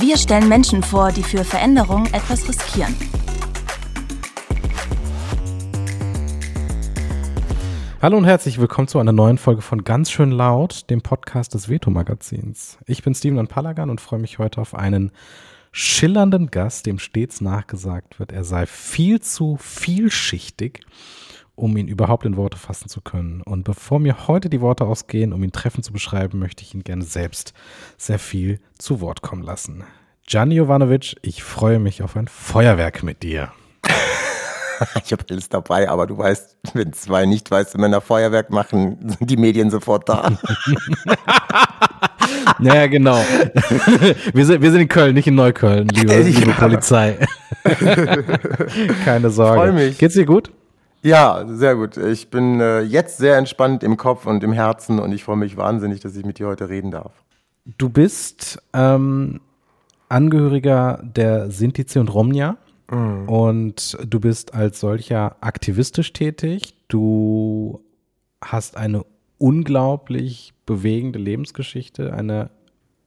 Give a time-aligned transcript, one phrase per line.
[0.00, 2.94] Wir stellen Menschen vor, die für Veränderung etwas riskieren.
[8.00, 11.68] Hallo und herzlich willkommen zu einer neuen Folge von Ganz schön laut, dem Podcast des
[11.68, 12.78] Veto-Magazins.
[12.86, 15.12] Ich bin Steven Palagan und freue mich heute auf einen
[15.70, 20.80] schillernden Gast, dem stets nachgesagt wird, er sei viel zu vielschichtig,
[21.60, 23.42] um ihn überhaupt in Worte fassen zu können.
[23.42, 26.82] Und bevor mir heute die Worte ausgehen, um ihn treffend zu beschreiben, möchte ich ihn
[26.82, 27.52] gerne selbst
[27.98, 29.84] sehr viel zu Wort kommen lassen.
[30.26, 33.52] Gianni Jovanovic, ich freue mich auf ein Feuerwerk mit dir.
[35.04, 39.28] ich habe alles dabei, aber du weißt, wenn zwei nicht weiße Männer Feuerwerk machen, sind
[39.28, 40.30] die Medien sofort da.
[42.58, 43.18] naja, genau.
[44.32, 47.18] Wir sind, wir sind in Köln, nicht in Neukölln, liebe, liebe Polizei.
[49.04, 49.60] Keine Sorge.
[49.60, 49.98] Freu mich.
[49.98, 50.50] Geht's dir gut?
[51.02, 51.96] Ja, sehr gut.
[51.96, 55.56] Ich bin äh, jetzt sehr entspannt im Kopf und im Herzen und ich freue mich
[55.56, 57.12] wahnsinnig, dass ich mit dir heute reden darf.
[57.78, 59.40] Du bist ähm,
[60.10, 62.56] Angehöriger der Sintize und Romnia.
[62.90, 63.28] Mhm.
[63.28, 66.74] Und du bist als solcher aktivistisch tätig.
[66.88, 67.80] Du
[68.42, 69.04] hast eine
[69.38, 72.50] unglaublich bewegende Lebensgeschichte, eine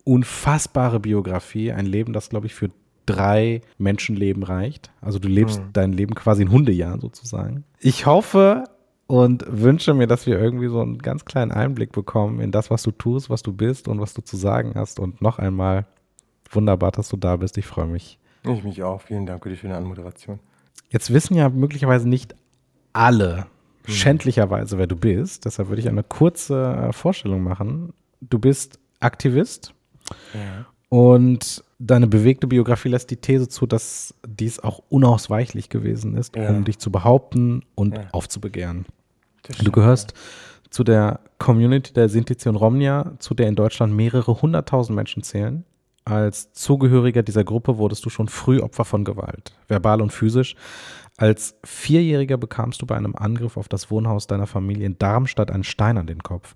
[0.05, 2.69] unfassbare Biografie, ein Leben, das, glaube ich, für
[3.05, 4.91] drei Menschenleben reicht.
[5.01, 5.69] Also du lebst mhm.
[5.73, 7.65] dein Leben quasi in Hundejahren sozusagen.
[7.83, 8.63] Ich hoffe
[9.07, 12.83] und wünsche mir, dass wir irgendwie so einen ganz kleinen Einblick bekommen in das, was
[12.83, 14.99] du tust, was du bist und was du zu sagen hast.
[14.99, 15.85] Und noch einmal
[16.49, 17.57] wunderbar, dass du da bist.
[17.57, 18.17] Ich freue mich
[18.51, 19.01] ich mich auch.
[19.01, 20.39] Vielen Dank für die schöne Anmoderation.
[20.89, 22.35] Jetzt wissen ja möglicherweise nicht
[22.91, 23.47] alle
[23.85, 23.93] hm.
[23.93, 25.45] schändlicherweise, wer du bist.
[25.45, 27.93] Deshalb würde ich eine kurze äh, Vorstellung machen.
[28.21, 29.73] Du bist Aktivist
[30.33, 30.65] ja.
[30.89, 36.49] und deine bewegte Biografie lässt die These zu, dass dies auch unausweichlich gewesen ist, ja.
[36.49, 38.07] um dich zu behaupten und ja.
[38.11, 38.85] aufzubegehren.
[39.61, 40.13] du gehörst
[40.69, 45.65] zu der Community der Sinti und Romnia, zu der in Deutschland mehrere hunderttausend Menschen zählen.
[46.05, 50.55] Als Zugehöriger dieser Gruppe wurdest du schon früh Opfer von Gewalt, verbal und physisch.
[51.17, 55.63] Als Vierjähriger bekamst du bei einem Angriff auf das Wohnhaus deiner Familie in Darmstadt einen
[55.63, 56.55] Stein an den Kopf.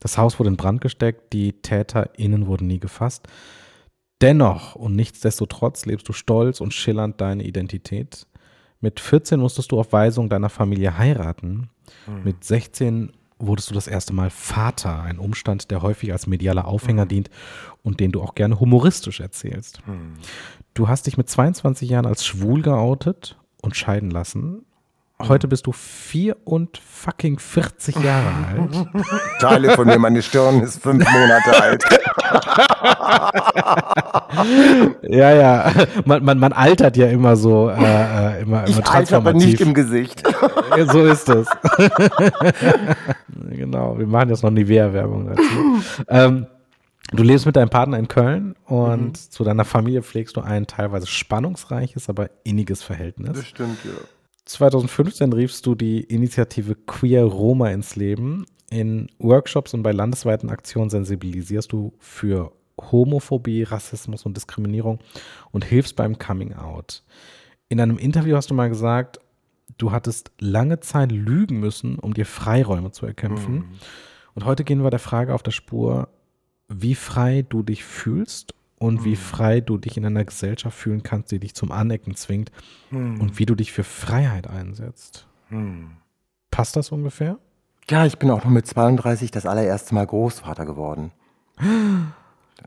[0.00, 3.26] Das Haus wurde in Brand gesteckt, die TäterInnen wurden nie gefasst.
[4.20, 8.26] Dennoch und nichtsdestotrotz lebst du stolz und schillernd deine Identität.
[8.80, 11.70] Mit 14 musstest du auf Weisung deiner Familie heiraten.
[12.06, 12.24] Mhm.
[12.24, 17.04] Mit 16 wurdest du das erste Mal Vater, ein Umstand, der häufig als medialer Aufhänger
[17.04, 17.08] mhm.
[17.08, 17.30] dient
[17.82, 19.86] und den du auch gerne humoristisch erzählst.
[19.86, 20.14] Mhm.
[20.74, 24.64] Du hast dich mit 22 Jahren als schwul geoutet und scheiden lassen.
[25.20, 28.88] Heute bist du vier und fucking 40 Jahre alt.
[29.40, 31.84] Teile von mir, meine Stirn ist fünf Monate alt.
[35.02, 35.72] ja, ja.
[36.04, 39.60] Man, man, man altert ja immer so, äh, äh immer, immer ich alter aber nicht
[39.60, 40.22] im Gesicht.
[40.86, 41.48] so ist es.
[43.50, 45.82] genau, wir machen jetzt noch Nivea-Werbung dazu.
[46.08, 46.46] ähm,
[47.10, 49.14] Du lebst mit deinem Partner in Köln und mhm.
[49.14, 53.32] zu deiner Familie pflegst du ein teilweise spannungsreiches, aber inniges Verhältnis.
[53.32, 53.92] Das stimmt, ja.
[54.48, 58.46] 2015 riefst du die Initiative Queer Roma ins Leben.
[58.70, 65.00] In Workshops und bei landesweiten Aktionen sensibilisierst du für Homophobie, Rassismus und Diskriminierung
[65.50, 67.02] und hilfst beim Coming Out.
[67.68, 69.20] In einem Interview hast du mal gesagt,
[69.76, 73.54] du hattest lange Zeit lügen müssen, um dir Freiräume zu erkämpfen.
[73.54, 73.68] Mhm.
[74.34, 76.08] Und heute gehen wir der Frage auf der Spur,
[76.68, 79.20] wie frei du dich fühlst und wie hm.
[79.20, 82.50] frei du dich in einer Gesellschaft fühlen kannst, die dich zum Anecken zwingt
[82.90, 83.20] hm.
[83.20, 85.26] und wie du dich für Freiheit einsetzt.
[85.48, 85.90] Hm.
[86.50, 87.38] Passt das ungefähr?
[87.90, 91.12] Ja, ich bin auch noch mit 32 das allererste Mal Großvater geworden.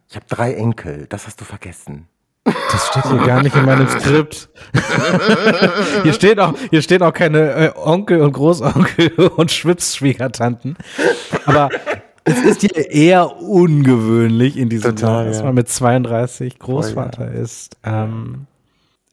[0.09, 2.07] Ich habe drei Enkel, das hast du vergessen.
[2.43, 4.49] Das steht hier gar nicht in meinem Skript.
[6.03, 10.75] hier, steht auch, hier stehen auch keine äh, Onkel und Großonkel und Schwipsschwiegertanten.
[11.45, 11.69] Aber
[12.23, 15.45] es ist ja eher ungewöhnlich in diesem Total, Jahr, dass ja.
[15.45, 17.41] man mit 32 Großvater Voll, ja.
[17.41, 17.77] ist.
[17.83, 18.47] Ähm,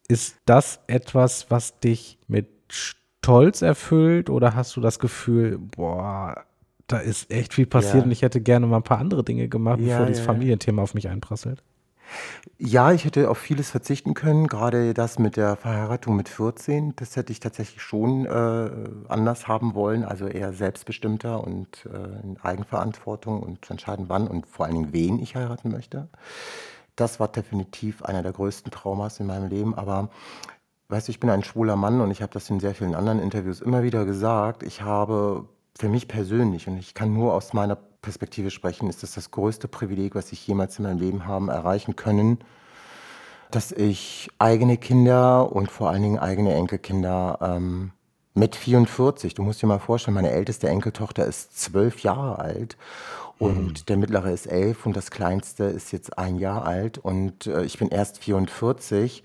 [0.07, 6.43] ist das etwas, was dich mit Stolz erfüllt oder hast du das Gefühl, boah,
[6.87, 8.03] da ist echt viel passiert ja.
[8.03, 11.07] und ich hätte gerne mal ein paar andere Dinge gemacht, bevor dieses Familienthema auf mich
[11.07, 11.63] einprasselt?
[12.57, 17.15] Ja, ich hätte auf vieles verzichten können, gerade das mit der Verheiratung mit 14, das
[17.15, 18.69] hätte ich tatsächlich schon äh,
[19.07, 24.45] anders haben wollen, also eher selbstbestimmter und äh, in Eigenverantwortung und zu entscheiden, wann und
[24.47, 26.09] vor allen Dingen wen ich heiraten möchte.
[26.95, 29.75] das war definitiv einer der größten Traumas in meinem Leben.
[29.75, 30.09] Aber
[30.89, 33.19] weißt du, ich bin ein schwuler Mann und ich habe das in sehr vielen anderen
[33.19, 34.63] Interviews immer wieder gesagt.
[34.63, 35.47] Ich habe
[35.77, 39.67] für mich persönlich, und ich kann nur aus meiner Perspektive sprechen, ist das das größte
[39.67, 42.39] Privileg, was ich jemals in meinem Leben haben erreichen können,
[43.51, 47.91] dass ich eigene Kinder und vor allen Dingen eigene Enkelkinder ähm,
[48.35, 52.77] mit 44, du musst dir mal vorstellen, meine älteste Enkeltochter ist zwölf Jahre alt
[53.37, 53.85] und mhm.
[53.87, 57.77] der mittlere ist elf und das kleinste ist jetzt ein Jahr alt und äh, ich
[57.79, 59.23] bin erst 44.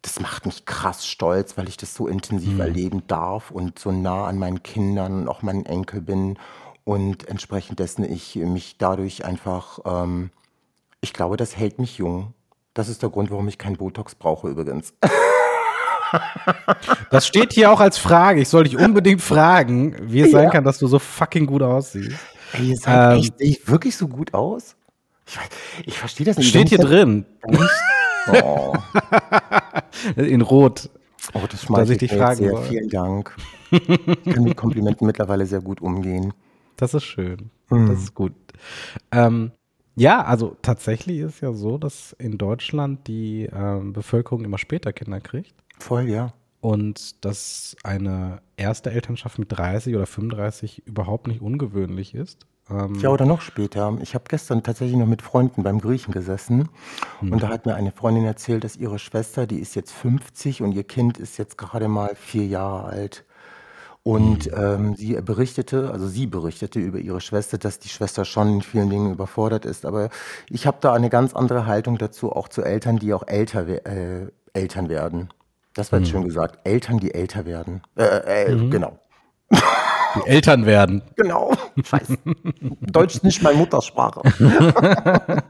[0.00, 2.60] Das macht mich krass stolz, weil ich das so intensiv mhm.
[2.60, 6.38] erleben darf und so nah an meinen Kindern und auch meinen Enkel bin
[6.84, 10.30] und entsprechend dessen ich mich dadurch einfach, ähm,
[11.00, 12.34] ich glaube, das hält mich jung.
[12.74, 14.94] Das ist der Grund, warum ich kein Botox brauche übrigens.
[17.10, 18.42] Das steht hier auch als Frage.
[18.42, 22.18] Ich soll dich unbedingt fragen, wie es sein kann, dass du so fucking gut aussiehst.
[22.52, 24.76] Ey, ihr seid ähm, echt, sehe ich wirklich so gut aus?
[25.26, 25.38] Ich,
[25.86, 26.48] ich verstehe das nicht.
[26.48, 27.24] Steht hier drin.
[28.30, 28.74] Oh.
[30.16, 30.90] In Rot.
[31.32, 32.56] Oh, das dass ich dich fragen sehr.
[32.58, 33.34] Vielen Dank.
[33.70, 36.34] Ich kann mit Komplimenten mittlerweile sehr gut umgehen.
[36.76, 37.50] Das ist schön.
[37.68, 37.86] Hm.
[37.86, 38.32] Das ist gut.
[39.10, 39.52] Ähm,
[39.94, 45.20] ja, also tatsächlich ist ja so, dass in Deutschland die ähm, Bevölkerung immer später Kinder
[45.20, 45.54] kriegt.
[45.78, 46.32] Voll, ja.
[46.60, 52.46] Und dass eine erste Elternschaft mit 30 oder 35 überhaupt nicht ungewöhnlich ist.
[52.70, 53.98] Ähm ja, oder noch später.
[54.00, 56.68] Ich habe gestern tatsächlich noch mit Freunden beim Griechen gesessen
[57.18, 57.32] hm.
[57.32, 60.72] und da hat mir eine Freundin erzählt, dass ihre Schwester, die ist jetzt 50 und
[60.72, 63.24] ihr Kind ist jetzt gerade mal vier Jahre alt.
[64.04, 64.56] Und mhm.
[64.56, 68.90] ähm, sie berichtete, also sie berichtete über ihre Schwester, dass die Schwester schon in vielen
[68.90, 69.86] Dingen überfordert ist.
[69.86, 70.08] Aber
[70.50, 74.26] ich habe da eine ganz andere Haltung dazu, auch zu Eltern, die auch älter äh,
[74.54, 75.28] Eltern werden.
[75.74, 76.12] Das war jetzt mhm.
[76.12, 76.58] schön gesagt.
[76.64, 77.82] Eltern, die älter werden.
[77.96, 78.70] Äh, äh, mhm.
[78.70, 78.98] Genau.
[80.16, 81.02] Die Eltern werden.
[81.16, 81.52] Genau.
[81.82, 82.18] Scheiße.
[82.80, 84.22] Deutsch ist nicht meine Muttersprache.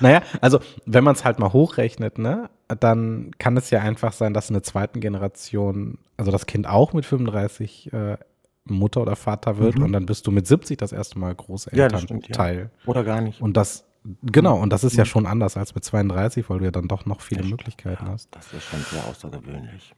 [0.00, 4.34] naja, also wenn man es halt mal hochrechnet, ne, dann kann es ja einfach sein,
[4.34, 8.16] dass in der zweiten Generation, also das Kind auch mit 35 äh,
[8.64, 9.84] Mutter oder Vater wird mhm.
[9.84, 12.56] und dann bist du mit 70 das erste Mal Großelternteil.
[12.56, 12.68] Ja, ja.
[12.86, 13.40] Oder gar nicht.
[13.40, 13.84] Und das,
[14.22, 15.08] genau, und das ist ja mhm.
[15.08, 18.34] schon anders als mit 32, weil du ja dann doch noch viele Möglichkeiten ja, hast.
[18.34, 19.94] Das ist schon sehr außergewöhnlich.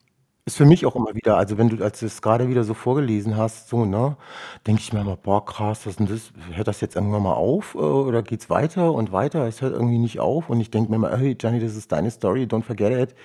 [0.48, 2.72] Ist für mich auch immer wieder, also wenn du, als du es gerade wieder so
[2.72, 4.16] vorgelesen hast, so, ne,
[4.64, 6.32] denke ich mir immer, boah, krass, was ist denn das?
[6.52, 9.44] Hört das jetzt irgendwann mal auf äh, oder geht's weiter und weiter?
[9.48, 12.12] Es hört irgendwie nicht auf und ich denke mir immer, hey, Gianni, das ist deine
[12.12, 13.16] Story, don't forget it.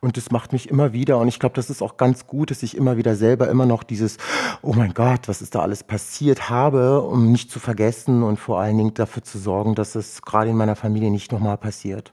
[0.00, 2.62] Und das macht mich immer wieder und ich glaube, das ist auch ganz gut, dass
[2.62, 4.18] ich immer wieder selber immer noch dieses,
[4.62, 8.60] oh mein Gott, was ist da alles passiert habe, um nicht zu vergessen und vor
[8.60, 12.12] allen Dingen dafür zu sorgen, dass es gerade in meiner Familie nicht nochmal passiert.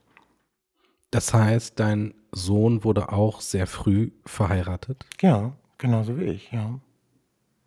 [1.12, 5.06] Das heißt, dein Sohn wurde auch sehr früh verheiratet?
[5.22, 6.80] Ja, genauso wie ich, ja.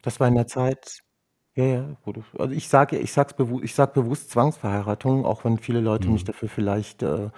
[0.02, 1.02] Das war in der Zeit
[1.56, 5.58] ja, ja, wurde also ich sage ich sag's bewu ich sage bewusst Zwangsverheiratung, auch wenn
[5.58, 6.26] viele Leute mich mhm.
[6.26, 7.31] dafür vielleicht, äh,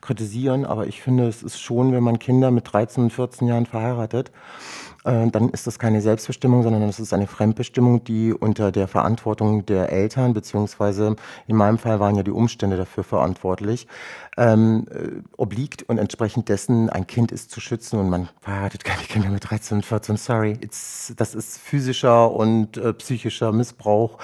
[0.00, 3.66] kritisieren, aber ich finde, es ist schon, wenn man Kinder mit 13 und 14 Jahren
[3.66, 4.32] verheiratet
[5.04, 9.64] äh, dann ist das keine Selbstbestimmung, sondern das ist eine Fremdbestimmung, die unter der Verantwortung
[9.66, 11.16] der Eltern, beziehungsweise
[11.46, 13.86] in meinem Fall waren ja die Umstände dafür verantwortlich,
[14.36, 19.02] ähm, äh, obliegt und entsprechend dessen ein Kind ist zu schützen und man verheiratet keine
[19.02, 20.56] Kinder mit 13 und 14, sorry.
[20.60, 24.18] It's, das ist physischer und äh, psychischer Missbrauch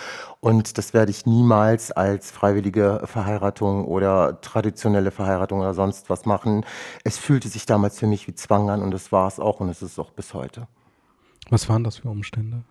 [0.44, 6.66] und das werde ich niemals als freiwillige Verheiratung oder traditionelle Verheiratung oder sonst was machen.
[7.02, 9.70] Es fühlte sich damals für mich wie Zwang an und das war es auch und
[9.70, 10.68] es ist auch bis heute.
[11.48, 12.62] Was waren das für Umstände?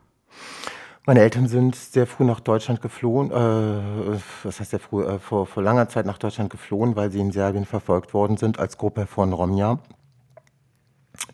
[1.08, 5.48] Meine Eltern sind sehr früh nach Deutschland geflohen, äh, was heißt sehr früh, äh, vor,
[5.48, 9.08] vor langer Zeit nach Deutschland geflohen, weil sie in Serbien verfolgt worden sind als Gruppe
[9.08, 9.80] von Romja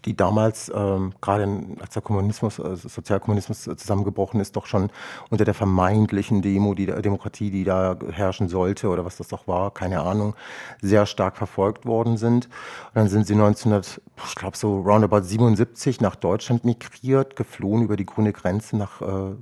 [0.05, 1.47] die damals, ähm, gerade
[1.79, 4.89] als der Kommunismus, also Sozialkommunismus zusammengebrochen ist, doch schon
[5.29, 9.71] unter der vermeintlichen Demo, die, Demokratie, die da herrschen sollte oder was das doch war,
[9.71, 10.35] keine Ahnung,
[10.81, 12.45] sehr stark verfolgt worden sind.
[12.45, 17.97] Und dann sind sie 1900, ich glaube so roundabout 77 nach Deutschland migriert, geflohen über
[17.97, 19.35] die grüne Grenze nach äh,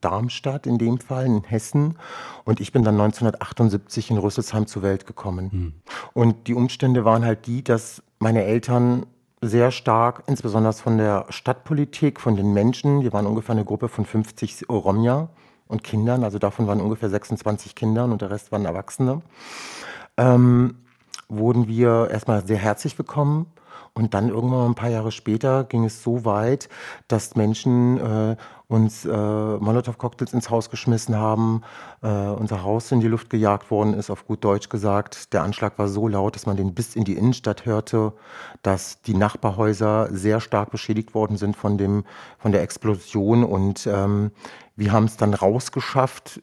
[0.00, 1.96] Darmstadt in dem Fall, in Hessen.
[2.44, 5.50] Und ich bin dann 1978 in Rüsselsheim zur Welt gekommen.
[5.50, 5.72] Hm.
[6.14, 9.06] Und die Umstände waren halt die, dass meine Eltern
[9.40, 13.02] sehr stark, insbesondere von der Stadtpolitik, von den Menschen.
[13.02, 15.28] Wir waren ungefähr eine Gruppe von 50 Romja
[15.68, 19.22] und Kindern, also davon waren ungefähr 26 Kinder und der Rest waren Erwachsene.
[20.16, 20.76] Ähm,
[21.28, 23.46] wurden wir erstmal sehr herzlich willkommen.
[23.94, 26.68] Und dann irgendwann ein paar Jahre später ging es so weit,
[27.08, 28.36] dass Menschen äh,
[28.68, 31.62] uns äh, Molotow-Cocktails ins Haus geschmissen haben,
[32.02, 35.32] äh, unser Haus in die Luft gejagt worden ist, auf gut Deutsch gesagt.
[35.32, 38.12] Der Anschlag war so laut, dass man den bis in die Innenstadt hörte,
[38.62, 42.04] dass die Nachbarhäuser sehr stark beschädigt worden sind von, dem,
[42.38, 43.42] von der Explosion.
[43.42, 44.32] Und ähm,
[44.76, 46.40] wir haben es dann rausgeschafft,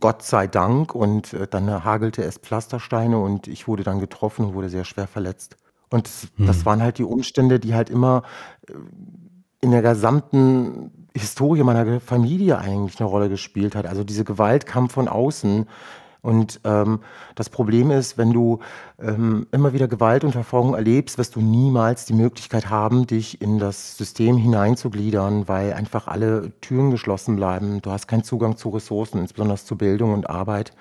[0.00, 0.94] Gott sei Dank.
[0.96, 5.06] Und äh, dann hagelte es Pflastersteine und ich wurde dann getroffen und wurde sehr schwer
[5.06, 5.56] verletzt.
[5.90, 6.46] Und das, hm.
[6.46, 8.22] das waren halt die Umstände, die halt immer
[8.68, 8.72] äh,
[9.60, 13.86] in der gesamten Historie meiner Familie eigentlich eine Rolle gespielt hat.
[13.86, 15.66] Also diese Gewalt kam von außen.
[16.22, 17.00] Und ähm,
[17.34, 18.58] das Problem ist, wenn du
[19.00, 23.58] ähm, immer wieder Gewalt und Verfolgung erlebst, wirst du niemals die Möglichkeit haben, dich in
[23.58, 27.80] das System hineinzugliedern, weil einfach alle Türen geschlossen bleiben.
[27.82, 30.72] Du hast keinen Zugang zu Ressourcen, insbesondere zu Bildung und Arbeit.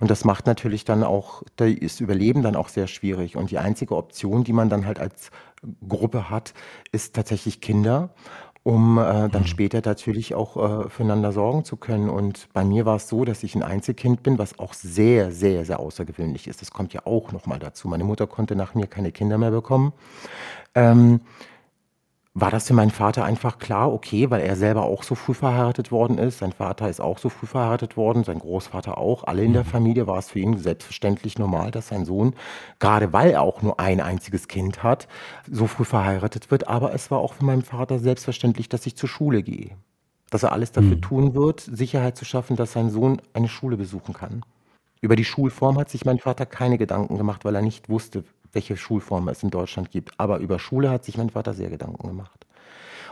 [0.00, 3.36] Und das macht natürlich dann auch das Überleben dann auch sehr schwierig.
[3.36, 5.30] Und die einzige Option, die man dann halt als
[5.88, 6.52] Gruppe hat,
[6.92, 8.10] ist tatsächlich Kinder
[8.64, 9.46] um äh, dann mhm.
[9.46, 12.08] später natürlich auch äh, füreinander sorgen zu können.
[12.08, 15.66] Und bei mir war es so, dass ich ein Einzelkind bin, was auch sehr, sehr,
[15.66, 16.62] sehr außergewöhnlich ist.
[16.62, 17.88] Das kommt ja auch nochmal dazu.
[17.88, 19.92] Meine Mutter konnte nach mir keine Kinder mehr bekommen.
[20.74, 21.20] Ähm,
[22.36, 25.92] war das für meinen Vater einfach klar, okay, weil er selber auch so früh verheiratet
[25.92, 26.38] worden ist.
[26.38, 29.22] Sein Vater ist auch so früh verheiratet worden, sein Großvater auch.
[29.22, 29.68] Alle in der mhm.
[29.68, 32.34] Familie war es für ihn selbstverständlich normal, dass sein Sohn,
[32.80, 35.06] gerade weil er auch nur ein einziges Kind hat,
[35.48, 36.66] so früh verheiratet wird.
[36.66, 39.70] Aber es war auch für meinen Vater selbstverständlich, dass ich zur Schule gehe.
[40.30, 41.02] Dass er alles dafür mhm.
[41.02, 44.44] tun wird, Sicherheit zu schaffen, dass sein Sohn eine Schule besuchen kann.
[45.00, 48.76] Über die Schulform hat sich mein Vater keine Gedanken gemacht, weil er nicht wusste, welche
[48.76, 50.18] Schulform es in Deutschland gibt.
[50.18, 52.46] Aber über Schule hat sich mein Vater sehr Gedanken gemacht.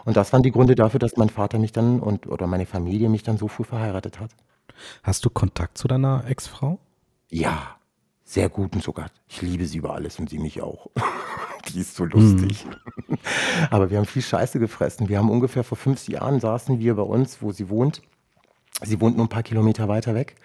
[0.04, 3.08] Und das waren die Gründe dafür, dass mein Vater mich dann und oder meine Familie
[3.08, 4.30] mich dann so früh verheiratet hat.
[5.02, 6.78] Hast du Kontakt zu deiner Ex-Frau?
[7.28, 7.76] Ja,
[8.24, 9.06] sehr gut und sogar.
[9.28, 10.88] Ich liebe sie über alles und sie mich auch.
[11.68, 12.66] die ist so lustig.
[13.06, 13.18] Mhm.
[13.70, 15.08] Aber wir haben viel Scheiße gefressen.
[15.08, 18.02] Wir haben ungefähr vor 50 Jahren saßen wir bei uns, wo sie wohnt.
[18.84, 20.36] Sie wohnt nur ein paar Kilometer weiter weg.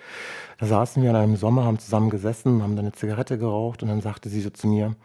[0.60, 3.90] Da saßen wir in einem Sommer, haben zusammen gesessen, haben dann eine Zigarette geraucht und
[3.90, 4.96] dann sagte sie so zu mir,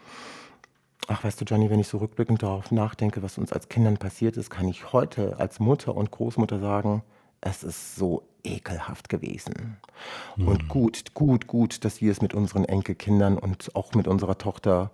[1.08, 4.36] ach weißt du Johnny, wenn ich so rückblickend darauf nachdenke, was uns als Kindern passiert
[4.36, 7.02] ist, kann ich heute als Mutter und Großmutter sagen,
[7.40, 9.78] es ist so ekelhaft gewesen.
[10.36, 10.48] Mhm.
[10.48, 14.90] Und gut, gut, gut, dass wir es mit unseren Enkelkindern und auch mit unserer Tochter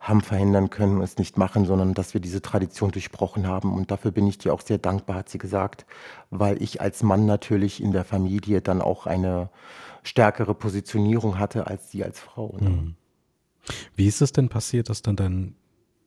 [0.00, 3.72] haben verhindern können und es nicht machen, sondern dass wir diese Tradition durchbrochen haben.
[3.74, 5.86] Und dafür bin ich dir auch sehr dankbar, hat sie gesagt,
[6.30, 9.50] weil ich als Mann natürlich in der Familie dann auch eine
[10.04, 12.56] stärkere Positionierung hatte als sie als Frau.
[12.60, 12.70] Ne?
[12.70, 12.94] Mhm.
[13.96, 15.56] Wie ist es denn passiert, dass dann dein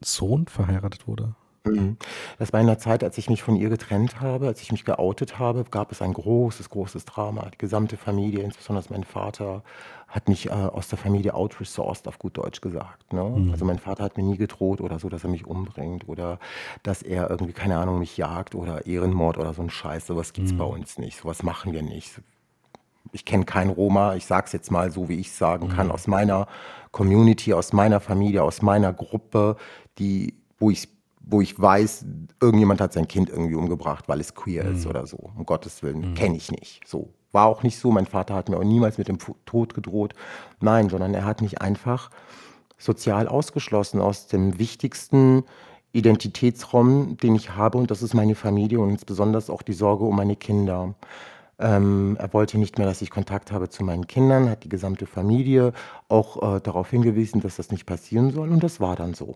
[0.01, 1.35] Sohn verheiratet wurde?
[1.63, 1.97] Mhm.
[2.39, 4.83] Das war in der Zeit, als ich mich von ihr getrennt habe, als ich mich
[4.83, 7.49] geoutet habe, gab es ein großes, großes Drama.
[7.53, 9.63] Die gesamte Familie, insbesondere mein Vater,
[10.07, 13.13] hat mich äh, aus der Familie outresourced, auf gut Deutsch gesagt.
[13.13, 13.23] Ne?
[13.23, 13.51] Mhm.
[13.51, 16.39] Also mein Vater hat mir nie gedroht oder so, dass er mich umbringt oder
[16.83, 20.07] dass er irgendwie, keine Ahnung, mich jagt oder Ehrenmord oder so ein Scheiß.
[20.07, 20.57] Sowas gibt es mhm.
[20.57, 21.19] bei uns nicht.
[21.19, 22.21] Sowas machen wir nicht.
[23.13, 25.87] Ich kenne keinen Roma, ich sage es jetzt mal so, wie ich es sagen kann,
[25.87, 25.93] mhm.
[25.93, 26.47] aus meiner
[26.91, 29.57] Community, aus meiner Familie, aus meiner Gruppe,
[29.97, 30.89] die, wo ich
[31.23, 32.05] wo ich weiß,
[32.41, 34.75] irgendjemand hat sein Kind irgendwie umgebracht, weil es queer mhm.
[34.75, 35.31] ist oder so.
[35.37, 36.13] Um Gottes Willen, mhm.
[36.15, 36.81] kenne ich nicht.
[36.87, 37.13] So.
[37.31, 37.91] War auch nicht so.
[37.91, 40.13] Mein Vater hat mir auch niemals mit dem Tod gedroht.
[40.59, 42.09] Nein, sondern er hat mich einfach
[42.77, 45.43] sozial ausgeschlossen aus dem wichtigsten
[45.93, 50.15] Identitätsraum, den ich habe, und das ist meine Familie und insbesondere auch die Sorge um
[50.15, 50.95] meine Kinder.
[51.59, 55.05] Ähm, er wollte nicht mehr, dass ich Kontakt habe zu meinen Kindern, hat die gesamte
[55.05, 55.73] Familie
[56.07, 59.35] auch äh, darauf hingewiesen, dass das nicht passieren soll, und das war dann so.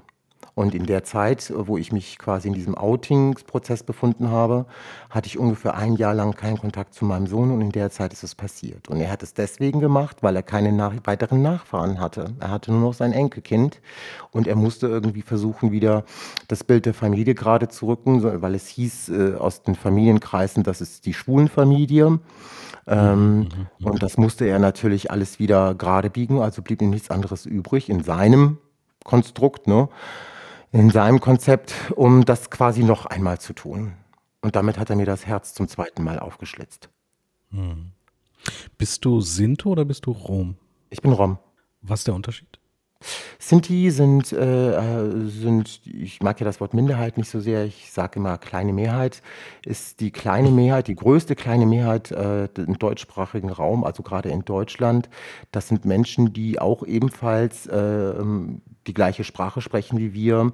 [0.55, 4.65] Und in der Zeit, wo ich mich quasi in diesem Outingsprozess befunden habe,
[5.09, 8.13] hatte ich ungefähr ein Jahr lang keinen Kontakt zu meinem Sohn und in der Zeit
[8.13, 8.87] ist es passiert.
[8.87, 12.33] Und er hat es deswegen gemacht, weil er keine nach weiteren Nachfahren hatte.
[12.39, 13.81] Er hatte nur noch sein Enkelkind
[14.31, 16.05] und er musste irgendwie versuchen, wieder
[16.47, 20.79] das Bild der Familie gerade zu rücken, weil es hieß äh, aus den Familienkreisen, das
[20.79, 22.19] ist die Schwulenfamilie.
[22.87, 23.47] Ähm, mhm,
[23.79, 23.87] mhm.
[23.87, 27.89] und das musste er natürlich alles wieder gerade biegen, also blieb ihm nichts anderes übrig
[27.89, 28.59] in seinem
[29.03, 29.89] Konstrukt, ne?
[30.75, 33.93] In seinem Konzept, um das quasi noch einmal zu tun.
[34.41, 36.89] Und damit hat er mir das Herz zum zweiten Mal aufgeschlitzt.
[37.51, 37.91] Hm.
[38.77, 40.57] Bist du Sinto oder bist du Rom?
[40.89, 41.39] Ich bin Rom.
[41.81, 42.59] Was ist der Unterschied?
[43.39, 48.19] Sinti sind, äh, sind, ich mag ja das Wort Minderheit nicht so sehr, ich sage
[48.19, 49.21] immer kleine Mehrheit,
[49.65, 54.45] ist die kleine Mehrheit, die größte kleine Mehrheit äh, im deutschsprachigen Raum, also gerade in
[54.45, 55.09] Deutschland.
[55.51, 58.13] Das sind Menschen, die auch ebenfalls äh,
[58.87, 60.51] die gleiche Sprache sprechen wie wir,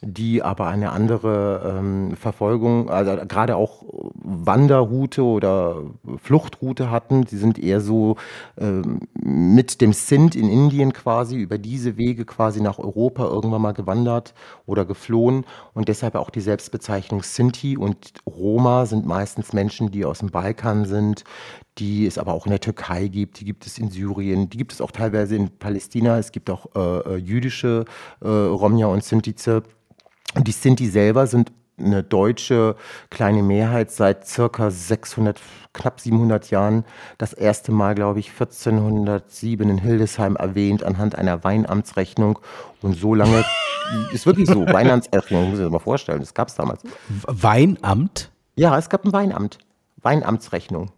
[0.00, 3.84] die aber eine andere ähm, Verfolgung, also gerade auch
[4.14, 5.82] Wanderroute oder
[6.22, 7.26] Fluchtroute hatten.
[7.26, 8.16] Sie sind eher so
[8.58, 13.72] ähm, mit dem Sindh in Indien quasi über diese Wege quasi nach Europa irgendwann mal
[13.72, 14.34] gewandert
[14.66, 20.20] oder geflohen und deshalb auch die Selbstbezeichnung Sinti und Roma sind meistens Menschen, die aus
[20.20, 21.24] dem Balkan sind,
[21.78, 24.72] die es aber auch in der Türkei gibt, die gibt es in Syrien, die gibt
[24.72, 27.84] es auch teilweise in Palästina, es gibt auch äh, äh jüdische
[28.20, 29.62] äh, Romja und Sintize.
[30.34, 32.76] Und die Sinti selber sind eine deutsche
[33.10, 35.40] kleine Mehrheit seit circa 600,
[35.72, 36.84] knapp 700 Jahren
[37.18, 42.38] das erste Mal, glaube ich, 1407 in Hildesheim erwähnt anhand einer Weinamtsrechnung.
[42.82, 43.44] Und so lange
[44.12, 44.66] ist wirklich so.
[44.66, 46.82] Weinamtsrechnung, muss ich mir mal vorstellen, das gab es damals.
[47.26, 48.30] Weinamt?
[48.56, 49.58] Ja, es gab ein Weinamt.
[50.02, 50.90] Weinamtsrechnung.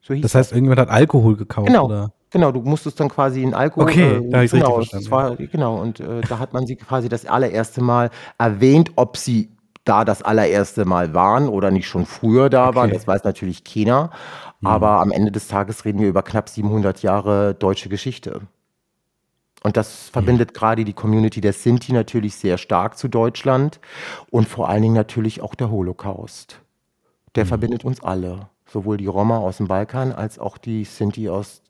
[0.00, 1.68] So das heißt, irgendjemand hat Alkohol gekauft?
[1.68, 1.86] Genau.
[1.86, 2.12] Oder?
[2.30, 3.88] Genau, du musstest dann quasi in Alkohol.
[3.88, 5.38] Okay, äh, da ich genau, richtig verstanden.
[5.40, 9.48] War, genau, und äh, da hat man sie quasi das allererste Mal erwähnt, ob sie
[9.86, 12.76] da das allererste Mal waren oder nicht schon früher da okay.
[12.76, 12.90] waren.
[12.90, 14.10] Das weiß natürlich keiner.
[14.60, 14.66] Mhm.
[14.66, 18.42] Aber am Ende des Tages reden wir über knapp 700 Jahre deutsche Geschichte.
[19.62, 20.54] Und das verbindet mhm.
[20.54, 23.80] gerade die Community der Sinti natürlich sehr stark zu Deutschland
[24.30, 26.60] und vor allen Dingen natürlich auch der Holocaust.
[27.34, 27.48] Der mhm.
[27.48, 31.62] verbindet uns alle, sowohl die Roma aus dem Balkan als auch die Sinti aus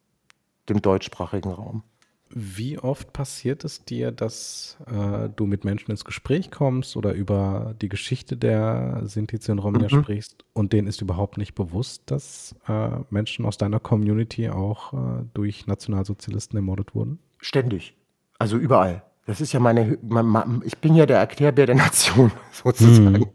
[0.69, 1.83] dem deutschsprachigen Raum.
[2.29, 7.75] Wie oft passiert es dir, dass äh, du mit Menschen ins Gespräch kommst oder über
[7.81, 10.03] die Geschichte der Sinti und Romja mhm.
[10.03, 15.25] sprichst und denen ist überhaupt nicht bewusst, dass äh, Menschen aus deiner Community auch äh,
[15.35, 17.21] durch Nationalsozialisten ermordet wurden?
[17.39, 17.95] Ständig.
[18.39, 19.03] Also überall.
[19.27, 23.27] Das ist ja meine, meine ich bin ja der Erklärbär der Nation, sozusagen.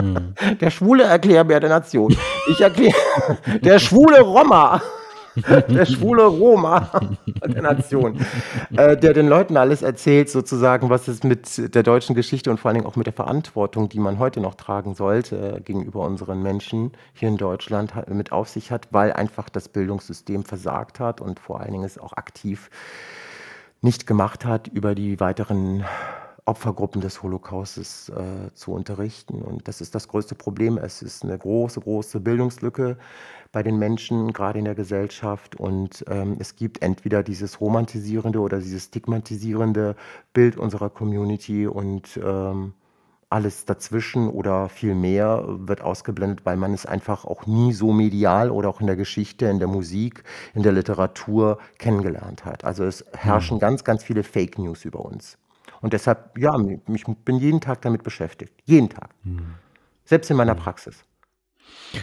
[0.00, 0.34] Mm.
[0.60, 2.16] Der schwule Erklärbär der Nation.
[2.50, 2.94] Ich erkläre,
[3.62, 4.82] der schwule Roma.
[5.68, 6.90] der schwule Roma
[7.44, 8.18] der Nation,
[8.76, 12.68] äh, der den Leuten alles erzählt, sozusagen, was es mit der deutschen Geschichte und vor
[12.68, 16.42] allen Dingen auch mit der Verantwortung, die man heute noch tragen sollte, äh, gegenüber unseren
[16.42, 21.40] Menschen hier in Deutschland mit auf sich hat, weil einfach das Bildungssystem versagt hat und
[21.40, 22.70] vor allen Dingen es auch aktiv
[23.80, 25.84] nicht gemacht hat, über die weiteren
[26.48, 29.42] Opfergruppen des Holocaustes äh, zu unterrichten.
[29.42, 30.78] Und das ist das größte Problem.
[30.78, 32.96] Es ist eine große, große Bildungslücke
[33.52, 35.56] bei den Menschen, gerade in der Gesellschaft.
[35.56, 39.94] Und ähm, es gibt entweder dieses romantisierende oder dieses stigmatisierende
[40.32, 42.72] Bild unserer Community und ähm,
[43.30, 48.50] alles dazwischen oder viel mehr wird ausgeblendet, weil man es einfach auch nie so medial
[48.50, 50.24] oder auch in der Geschichte, in der Musik,
[50.54, 52.64] in der Literatur kennengelernt hat.
[52.64, 53.60] Also es herrschen mhm.
[53.60, 55.36] ganz, ganz viele Fake News über uns.
[55.80, 56.54] Und deshalb, ja,
[56.88, 58.52] ich bin jeden Tag damit beschäftigt.
[58.64, 59.10] Jeden Tag.
[59.22, 59.54] Mhm.
[60.04, 60.58] Selbst in meiner mhm.
[60.58, 61.04] Praxis.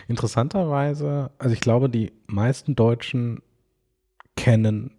[0.08, 3.42] Interessanterweise, also ich glaube, die meisten Deutschen
[4.36, 4.92] kennen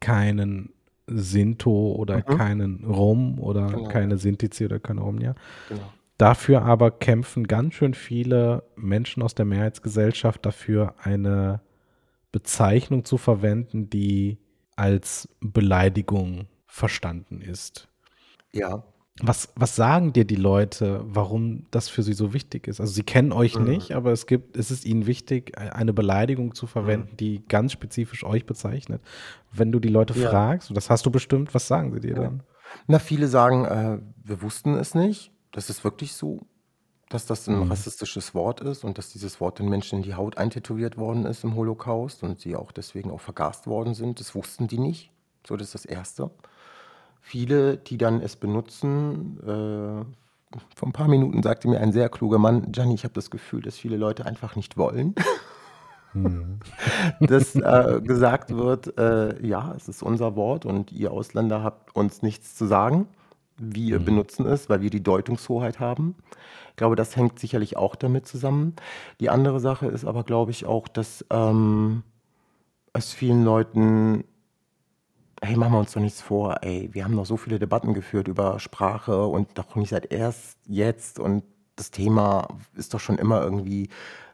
[0.00, 0.72] keinen
[1.06, 2.36] Sinto oder mhm.
[2.36, 3.88] keinen Rom oder genau.
[3.88, 5.34] keine Sintizi oder keine Romnia.
[5.68, 5.92] Genau.
[6.18, 11.60] Dafür aber kämpfen ganz schön viele Menschen aus der Mehrheitsgesellschaft dafür, eine
[12.32, 14.38] Bezeichnung zu verwenden, die
[14.74, 17.88] als Beleidigung verstanden ist.
[18.52, 18.82] Ja.
[19.20, 22.80] Was, was sagen dir die Leute, warum das für sie so wichtig ist?
[22.80, 23.64] Also sie kennen euch mhm.
[23.64, 27.16] nicht, aber es gibt, es ist ihnen wichtig, eine Beleidigung zu verwenden, mhm.
[27.16, 29.02] die ganz spezifisch euch bezeichnet.
[29.52, 30.30] Wenn du die Leute ja.
[30.30, 32.22] fragst, und das hast du bestimmt, was sagen sie dir ja.
[32.22, 32.42] dann?
[32.86, 35.32] Na, viele sagen, äh, wir wussten es nicht.
[35.50, 36.46] Das ist wirklich so,
[37.08, 37.70] dass das ein mhm.
[37.70, 41.42] rassistisches Wort ist und dass dieses Wort den Menschen in die Haut eintätowiert worden ist
[41.42, 44.20] im Holocaust und sie auch deswegen auch vergast worden sind.
[44.20, 45.10] Das wussten die nicht.
[45.46, 46.30] So, das ist das Erste.
[47.28, 52.38] Viele, die dann es benutzen, äh, vor ein paar Minuten sagte mir ein sehr kluger
[52.38, 55.14] Mann, Gianni, ich habe das Gefühl, dass viele Leute einfach nicht wollen.
[56.14, 56.60] Hm.
[57.20, 62.22] dass äh, gesagt wird, äh, ja, es ist unser Wort und ihr Ausländer habt uns
[62.22, 63.06] nichts zu sagen.
[63.58, 64.06] Wir hm.
[64.06, 66.16] benutzen es, weil wir die Deutungshoheit haben.
[66.70, 68.74] Ich glaube, das hängt sicherlich auch damit zusammen.
[69.20, 72.04] Die andere Sache ist aber, glaube ich, auch, dass ähm,
[72.94, 74.24] es vielen Leuten
[75.42, 78.28] hey, machen wir uns doch nichts vor, ey, wir haben noch so viele Debatten geführt
[78.28, 81.44] über Sprache und doch nicht seit erst jetzt und
[81.76, 83.88] das Thema ist doch schon immer irgendwie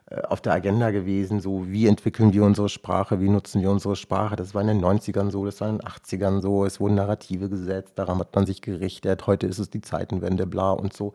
[0.09, 3.95] äh, auf der Agenda gewesen, so wie entwickeln wir unsere Sprache, wie nutzen wir unsere
[3.95, 4.35] Sprache.
[4.35, 7.49] Das war in den 90ern so, das war in den 80ern so, es wurden Narrative
[7.49, 11.13] gesetzt, daran hat man sich gerichtet, heute ist es die Zeitenwende, bla und so.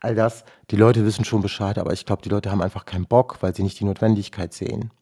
[0.00, 3.06] All das, die Leute wissen schon Bescheid, aber ich glaube, die Leute haben einfach keinen
[3.06, 4.92] Bock, weil sie nicht die Notwendigkeit sehen.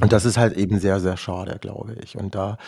[0.00, 2.16] Und das ist halt eben sehr, sehr schade, glaube ich.
[2.16, 2.58] Und da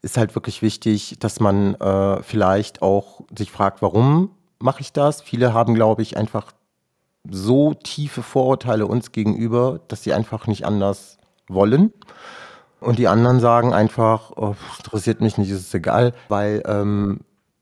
[0.00, 5.20] ist halt wirklich wichtig, dass man äh, vielleicht auch sich fragt, warum mache ich das?
[5.20, 6.52] Viele haben, glaube ich, einfach
[7.30, 11.92] so tiefe Vorurteile uns gegenüber, dass sie einfach nicht anders wollen.
[12.80, 17.20] Und die anderen sagen einfach, oh, interessiert mich nicht, ist egal, weil ähm,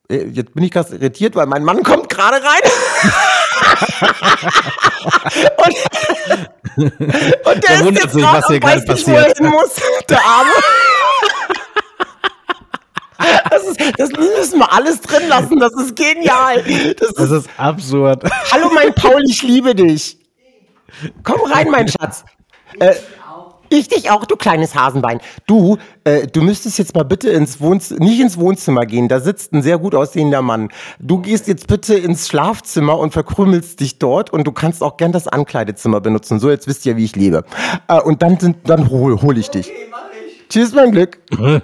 [0.08, 2.60] äh, jetzt bin ich ganz irritiert, weil mein Mann kommt gerade rein.
[5.56, 5.74] und,
[6.76, 9.40] und der ist jetzt sich, was hier gerade passiert.
[9.40, 9.74] Nicht, muss,
[10.08, 10.50] der Arme.
[13.50, 15.58] Das, ist, das, müssen wir alles drin lassen.
[15.58, 16.62] Das ist genial.
[16.62, 18.22] Das ist, das ist absurd.
[18.52, 20.18] Hallo, mein Paul, ich liebe dich.
[21.22, 22.24] Komm rein, mein Schatz.
[22.78, 22.94] Äh,
[23.68, 25.20] Ich dich auch, du kleines Hasenbein.
[25.46, 29.52] Du, äh, du müsstest jetzt mal bitte ins Wohnzimmer, nicht ins Wohnzimmer gehen, da sitzt
[29.52, 30.68] ein sehr gut aussehender Mann.
[31.00, 35.12] Du gehst jetzt bitte ins Schlafzimmer und verkrümelst dich dort und du kannst auch gern
[35.12, 36.38] das Ankleidezimmer benutzen.
[36.38, 37.44] So, jetzt wisst ihr, wie ich lebe.
[37.88, 39.72] Äh, und dann, sind, dann hol, hol ich dich.
[40.48, 41.18] Tschüss, mein Glück.
[41.30, 41.58] das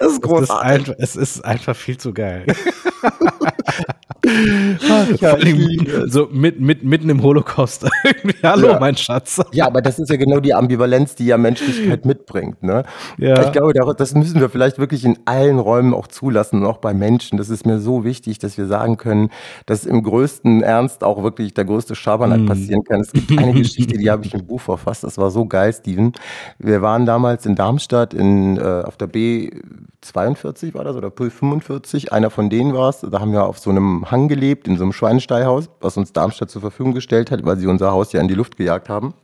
[0.00, 0.70] Es ist, großartig.
[0.70, 2.46] einfach, es ist einfach viel zu geil.
[4.24, 7.88] Ja, Vor ich allem so mit, mit, mitten im Holocaust.
[8.42, 8.80] Hallo, Ja.
[8.80, 9.40] mein Schatz.
[9.52, 12.62] Ja, aber das ist ja genau die Ambivalenz, die ja Menschlichkeit mitbringt.
[12.62, 12.84] Ne?
[13.18, 13.42] Ja.
[13.42, 16.92] Ich glaube, das müssen wir vielleicht wirklich in allen Räumen auch zulassen und auch bei
[16.92, 17.38] Menschen.
[17.38, 19.30] Das ist mir so wichtig, dass wir sagen können,
[19.66, 23.00] dass im größten Ernst auch wirklich der größte Schabernack passieren kann.
[23.00, 25.04] Es gibt eine Geschichte, die habe ich im Buch verfasst.
[25.04, 26.12] Das war so geil, Steven.
[26.58, 32.10] Wir waren damals in Darmstadt in, äh, auf der B42 war das oder P45.
[32.10, 33.00] Einer von denen war es.
[33.00, 36.50] Da haben wir auf so einem Hang gelebt, in so einem Schweinestallhaus, was uns Darmstadt
[36.50, 39.14] zur Verfügung gestellt hat, weil sie unser Haus ja in die Luft gejagt haben.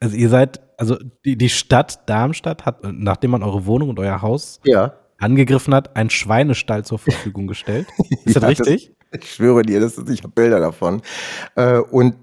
[0.00, 4.22] Also ihr seid, also die, die Stadt Darmstadt hat, nachdem man eure Wohnung und euer
[4.22, 4.94] Haus Ja.
[5.18, 7.86] angegriffen hat, einen Schweinestall zur Verfügung gestellt.
[8.24, 8.94] Ist das Ja, richtig?
[9.12, 11.02] ich schwöre dir, das ist, ich habe Bilder davon.
[11.56, 12.14] Äh, und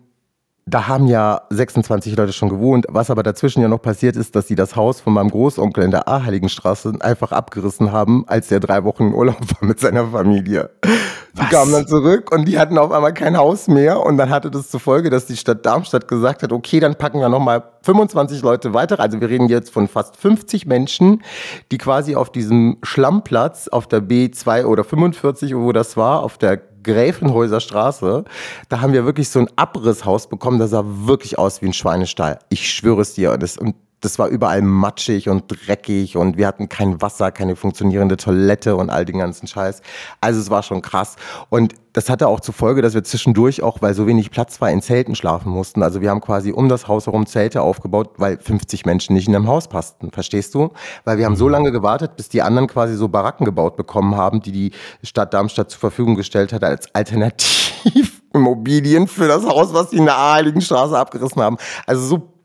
[0.68, 2.86] da haben ja 26 Leute schon gewohnt.
[2.90, 5.92] Was aber dazwischen ja noch passiert ist, dass sie das Haus von meinem Großonkel in
[5.92, 10.70] der Aheiligenstraße einfach abgerissen haben, als der drei Wochen in Urlaub war mit seiner Familie.
[10.84, 14.02] Die kamen dann zurück und die hatten auf einmal kein Haus mehr.
[14.02, 17.20] Und dann hatte das zur Folge, dass die Stadt Darmstadt gesagt hat, okay, dann packen
[17.20, 19.00] wir nochmal 25 Leute weiter.
[19.00, 21.24] Also wir reden jetzt von fast 50 Menschen,
[21.72, 26.60] die quasi auf diesem Schlammplatz auf der B2 oder 45, wo das war, auf der
[26.84, 28.26] Gräfenhäuser Straße,
[28.70, 32.40] da haben wir wirklich so ein Abrisshaus bekommen, das sah wirklich aus wie ein Schweinestall.
[32.50, 33.32] Ich schwöre es dir.
[33.32, 37.56] Und das, und das war überall matschig und dreckig und wir hatten kein Wasser, keine
[37.56, 39.82] funktionierende Toilette und all den ganzen Scheiß.
[40.22, 41.16] Also es war schon krass.
[41.50, 44.70] Und das hatte auch zur Folge, dass wir zwischendurch auch, weil so wenig Platz war,
[44.70, 45.82] in Zelten schlafen mussten.
[45.82, 49.36] Also wir haben quasi um das Haus herum Zelte aufgebaut, weil 50 Menschen nicht in
[49.36, 50.12] einem Haus passten.
[50.12, 50.70] Verstehst du?
[51.06, 54.42] Weil wir haben so lange gewartet, bis die anderen quasi so Baracken gebaut bekommen haben,
[54.42, 59.98] die die Stadt Darmstadt zur Verfügung gestellt hat als Alternativimmobilien für das Haus, was sie
[59.98, 61.58] in der Heiligenstraße abgerissen haben.
[61.88, 62.37] Also so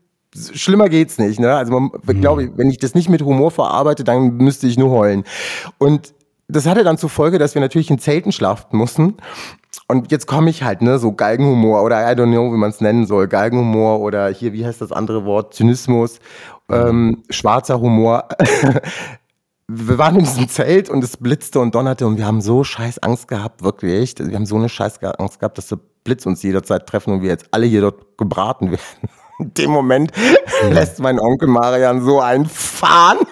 [0.53, 1.55] schlimmer geht's nicht, ne?
[1.55, 1.91] Also man,
[2.21, 5.23] glaube ich, wenn ich das nicht mit Humor verarbeite, dann müsste ich nur heulen.
[5.77, 6.13] Und
[6.47, 9.15] das hatte dann zur Folge, dass wir natürlich in Zelten schlafen mussten.
[9.87, 12.81] Und jetzt komme ich halt, ne, so Galgenhumor oder I don't know, wie man es
[12.81, 16.19] nennen soll, Galgenhumor oder hier, wie heißt das andere Wort, Zynismus,
[16.69, 18.27] ähm, schwarzer Humor.
[19.67, 22.99] wir waren in diesem Zelt und es blitzte und donnerte und wir haben so scheiß
[22.99, 24.15] Angst gehabt, wirklich.
[24.19, 27.29] Wir haben so eine scheiß Angst gehabt, dass der Blitz uns jederzeit treffen und wir
[27.29, 29.09] jetzt alle hier dort gebraten werden.
[29.39, 30.11] In dem Moment
[30.69, 33.19] lässt mein Onkel Marian so einen fahren.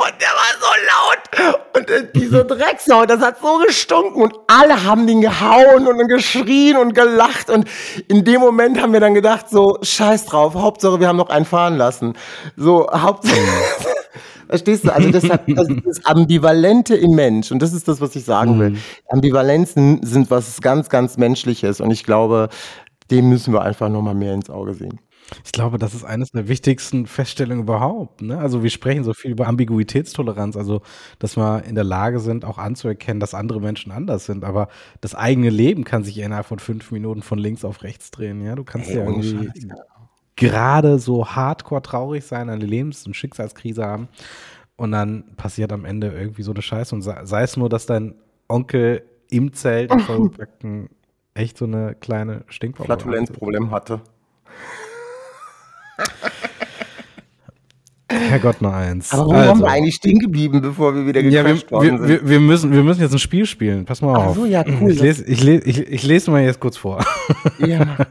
[0.00, 1.62] Und der war so laut.
[1.76, 4.22] Und äh, diese Drecksau, das hat so gestunken.
[4.22, 7.50] Und alle haben den gehauen und geschrien und gelacht.
[7.50, 7.68] Und
[8.08, 11.44] in dem Moment haben wir dann gedacht, so, scheiß drauf, Hauptsache, wir haben noch einen
[11.44, 12.14] fahren lassen.
[12.56, 13.36] So, Hauptsache.
[14.48, 14.92] Verstehst du?
[14.92, 17.52] Also deshalb, das ist das Ambivalente im Mensch.
[17.52, 18.78] Und das ist das, was ich sagen will.
[19.08, 21.80] Ambivalenzen sind was ganz, ganz Menschliches.
[21.80, 22.48] Und ich glaube,
[23.10, 25.00] dem müssen wir einfach nochmal mehr ins Auge sehen.
[25.44, 28.22] Ich glaube, das ist eines der wichtigsten Feststellungen überhaupt.
[28.22, 28.38] Ne?
[28.38, 30.82] Also wir sprechen so viel über Ambiguitätstoleranz, also
[31.18, 34.44] dass wir in der Lage sind, auch anzuerkennen, dass andere Menschen anders sind.
[34.44, 34.68] Aber
[35.00, 38.44] das eigene Leben kann sich innerhalb von fünf Minuten von links auf rechts drehen.
[38.44, 39.50] Ja, du kannst Ey, ja irgendwie
[40.36, 44.08] gerade so hardcore traurig sein, eine Lebens- und Schicksalskrise haben
[44.76, 47.86] und dann passiert am Ende irgendwie so eine Scheiße und sei, sei es nur, dass
[47.86, 48.14] dein
[48.48, 49.90] Onkel im Zelt
[50.62, 50.88] im
[51.34, 52.86] echt so eine kleine Stinkbombe.
[52.86, 54.00] Flatulenzproblem hatte.
[58.12, 59.12] Herrgott nur eins.
[59.12, 61.98] Aber warum waren wir eigentlich stehen geblieben, bevor wir wieder Ja, wir, gecrashed worden wir,
[61.98, 62.08] sind?
[62.08, 63.84] wir, wir, müssen, wir müssen jetzt ein Spiel spielen.
[63.84, 64.34] Pass mal Ach auf.
[64.36, 64.90] so, ja, cool.
[64.90, 67.04] Ich lese, ich, lese, ich, ich lese mal jetzt kurz vor.
[67.58, 67.96] ja.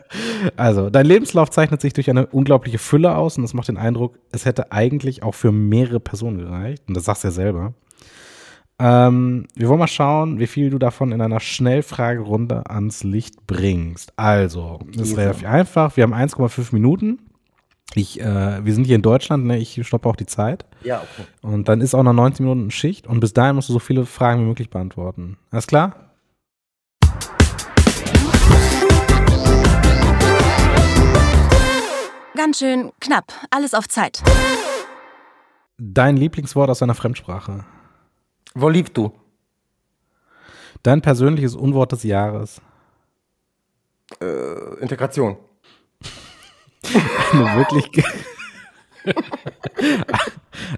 [0.55, 4.17] Also, dein Lebenslauf zeichnet sich durch eine unglaubliche Fülle aus und es macht den Eindruck,
[4.31, 6.83] es hätte eigentlich auch für mehrere Personen gereicht.
[6.87, 7.73] Und das sagst du ja selber.
[8.81, 14.13] Ähm, wir wollen mal schauen, wie viel du davon in einer Schnellfragerunde ans Licht bringst.
[14.15, 15.97] Also, das ist relativ einfach.
[15.97, 17.19] Wir haben 1,5 Minuten.
[17.95, 19.57] Ich, äh, wir sind hier in Deutschland, ne?
[19.57, 20.65] ich stoppe auch die Zeit.
[20.83, 21.27] ja, okay.
[21.41, 24.05] Und dann ist auch noch 19 Minuten Schicht und bis dahin musst du so viele
[24.05, 25.37] Fragen wie möglich beantworten.
[25.51, 25.95] Alles klar?
[32.35, 33.33] Ganz schön knapp.
[33.49, 34.23] Alles auf Zeit.
[35.77, 37.65] Dein Lieblingswort aus deiner Fremdsprache.
[38.55, 39.11] Wo liebst du?
[40.83, 42.61] Dein persönliches Unwort des Jahres.
[44.21, 45.37] Äh, Integration.
[47.31, 47.89] Eine wirklich.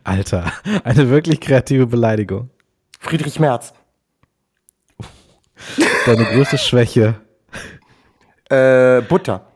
[0.04, 0.52] Alter,
[0.84, 2.50] eine wirklich kreative Beleidigung.
[3.00, 3.74] Friedrich Merz.
[6.06, 7.22] Deine größte Schwäche.
[8.50, 9.48] Äh, Butter.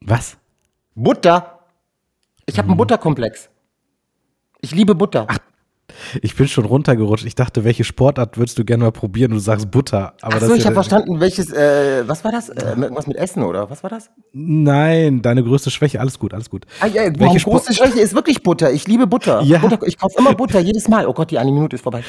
[0.00, 0.36] Was?
[0.94, 1.66] Butter.
[2.46, 3.48] Ich habe einen Butterkomplex.
[4.60, 5.26] Ich liebe Butter.
[6.22, 7.24] Ich bin schon runtergerutscht.
[7.24, 9.30] Ich dachte, welche Sportart würdest du gerne mal probieren?
[9.32, 10.14] Du sagst Butter.
[10.20, 12.48] Aber Ach das so, ist ich habe verstanden, welches, äh, was war das?
[12.48, 14.10] Äh, irgendwas mit Essen oder was war das?
[14.32, 16.00] Nein, deine größte Schwäche.
[16.00, 16.66] Alles gut, alles gut.
[16.80, 18.72] Ah, ja, Welche meine Sport- große Schwäche ist wirklich Butter.
[18.72, 19.42] Ich liebe Butter.
[19.42, 19.58] Ja.
[19.58, 21.06] Butter ich kaufe immer Butter, jedes Mal.
[21.06, 22.02] Oh Gott, die eine Minute ist vorbei.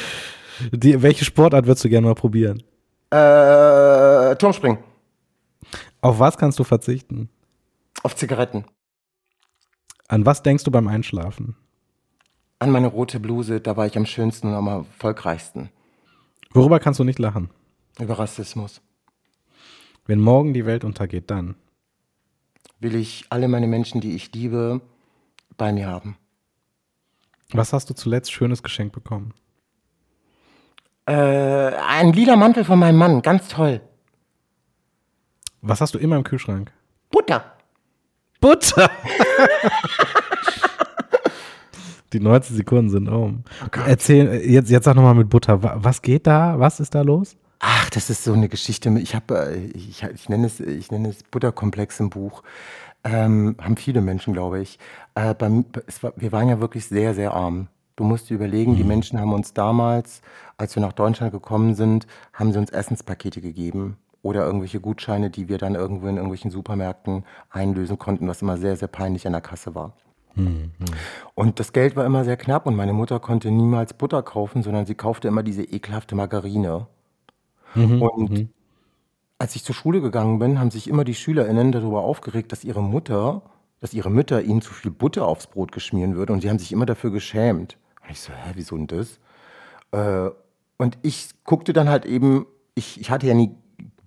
[0.72, 2.62] Die, welche Sportart würdest du gerne mal probieren?
[3.10, 4.80] Äh, Turmspringen.
[6.02, 7.30] Auf was kannst du verzichten?
[8.04, 8.65] Auf Zigaretten.
[10.08, 11.56] An was denkst du beim Einschlafen?
[12.63, 15.69] An meine rote Bluse, da war ich am schönsten und am erfolgreichsten.
[16.52, 17.49] Worüber kannst du nicht lachen?
[17.99, 18.80] Über Rassismus.
[20.06, 21.56] Wenn morgen die Welt untergeht, dann.
[22.80, 24.80] Will ich alle meine Menschen, die ich liebe,
[25.58, 26.15] bei mir haben.
[27.52, 29.34] Was hast du zuletzt Schönes geschenkt bekommen?
[31.06, 33.82] Äh, ein lila Mantel von meinem Mann, ganz toll.
[35.60, 36.71] Was hast du immer im Kühlschrank?
[37.12, 37.43] Butter.
[38.39, 38.89] Butter!
[42.13, 43.43] Die 90 Sekunden sind um.
[43.88, 45.63] Erzähl, jetzt, jetzt sag nochmal mit Butter.
[45.63, 46.60] Wa- Was geht da?
[46.60, 47.36] Was ist da los?
[47.60, 48.89] Ach, das ist so eine Geschichte.
[48.99, 52.43] Ich habe, äh, ich, ich nenne es, ich nenne es Butterkomplex im Buch.
[53.04, 54.80] Ähm, haben viele Menschen, glaube ich.
[55.15, 55.65] Äh, beim,
[56.02, 57.67] war, wir waren ja wirklich sehr, sehr arm.
[57.95, 60.21] Du musst dir überlegen, die Menschen haben uns damals,
[60.58, 65.47] als wir nach Deutschland gekommen sind, haben sie uns Essenspakete gegeben oder irgendwelche Gutscheine, die
[65.47, 69.41] wir dann irgendwo in irgendwelchen Supermärkten einlösen konnten, was immer sehr, sehr peinlich an der
[69.41, 69.93] Kasse war.
[71.36, 74.86] Und das Geld war immer sehr knapp und meine Mutter konnte niemals Butter kaufen, sondern
[74.86, 76.88] sie kaufte immer diese ekelhafte Margarine.
[78.00, 78.34] Und
[79.39, 82.82] als ich zur Schule gegangen bin, haben sich immer die SchülerInnen darüber aufgeregt, dass ihre
[82.82, 83.41] Mutter,
[83.80, 86.72] dass ihre Mütter ihnen zu viel Butter aufs Brot geschmieren würde und sie haben sich
[86.72, 87.78] immer dafür geschämt.
[88.04, 89.19] Und ich so, hä, wieso denn das?
[89.91, 90.32] Äh,
[90.78, 93.56] und ich guckte dann halt eben, ich, ich hatte ja nie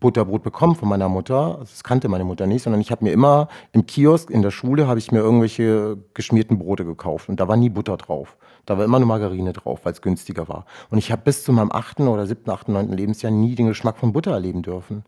[0.01, 3.49] Butterbrot bekommen von meiner Mutter, das kannte meine Mutter nicht, sondern ich habe mir immer
[3.73, 7.57] im Kiosk in der Schule habe ich mir irgendwelche geschmierten Brote gekauft und da war
[7.57, 8.37] nie Butter drauf.
[8.67, 10.67] Da war immer nur Margarine drauf, weil es günstiger war.
[10.91, 13.97] Und ich habe bis zu meinem achten oder siebten, achten, neunten Lebensjahr nie den Geschmack
[13.97, 15.05] von Butter erleben dürfen.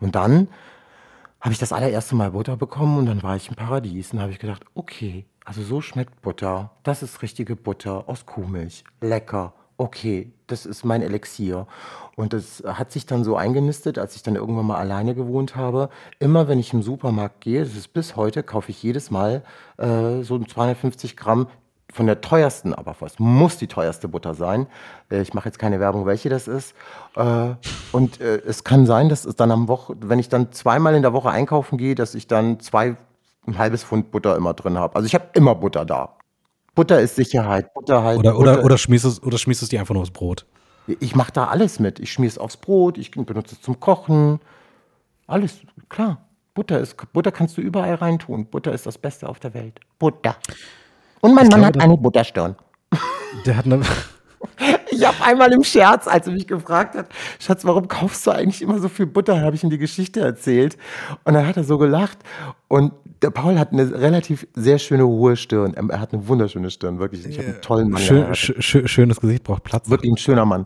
[0.00, 0.48] Und dann
[1.40, 4.30] habe ich das allererste Mal Butter bekommen und dann war ich im Paradies und habe
[4.30, 6.70] ich gedacht, okay, also so schmeckt Butter.
[6.84, 8.84] Das ist richtige Butter aus Kuhmilch.
[9.00, 9.52] Lecker.
[9.82, 11.66] Okay, das ist mein Elixier.
[12.14, 15.88] Und das hat sich dann so eingenistet, als ich dann irgendwann mal alleine gewohnt habe.
[16.20, 19.42] Immer wenn ich im Supermarkt gehe, das ist bis heute, kaufe ich jedes Mal
[19.78, 21.48] äh, so 250 Gramm
[21.92, 24.68] von der teuersten, aber es muss die teuerste Butter sein.
[25.10, 26.74] Äh, Ich mache jetzt keine Werbung, welche das ist.
[27.16, 27.54] Äh,
[27.90, 31.02] Und äh, es kann sein, dass es dann am Woche, wenn ich dann zweimal in
[31.02, 32.94] der Woche einkaufen gehe, dass ich dann zwei,
[33.48, 34.94] ein halbes Pfund Butter immer drin habe.
[34.94, 36.14] Also ich habe immer Butter da.
[36.74, 37.72] Butter ist Sicherheit.
[37.74, 38.18] Butter halt.
[38.18, 40.46] Oder, oder, Butter, oder, schmierst es, oder schmierst es dir einfach nur aufs Brot?
[40.86, 42.00] ich mache da alles mit.
[42.00, 44.40] Ich schmier es aufs Brot, ich benutze es zum Kochen.
[45.26, 46.28] Alles, klar.
[46.54, 48.46] Butter ist, Butter kannst du überall reintun.
[48.46, 49.80] Butter ist das Beste auf der Welt.
[49.98, 50.36] Butter.
[51.20, 52.56] Und mein Ich Mann glaube, hat eine Butterstirn.
[53.46, 53.80] Der hat eine.
[54.90, 57.06] Ich habe einmal im Scherz, als er mich gefragt hat,
[57.38, 59.40] Schatz, warum kaufst du eigentlich immer so viel Butter?
[59.40, 60.76] habe ich ihm die Geschichte erzählt.
[61.24, 62.18] Und dann hat er so gelacht.
[62.68, 65.74] Und der Paul hat eine relativ sehr schöne hohe Stirn.
[65.74, 67.26] Er hat eine wunderschöne Stirn, wirklich.
[67.26, 68.02] Ich habe einen tollen Mann.
[68.02, 68.38] Schön, geheiratet.
[68.38, 69.88] sch, sch, schönes Gesicht braucht Platz.
[69.88, 70.64] Wirklich ein schöner Mann.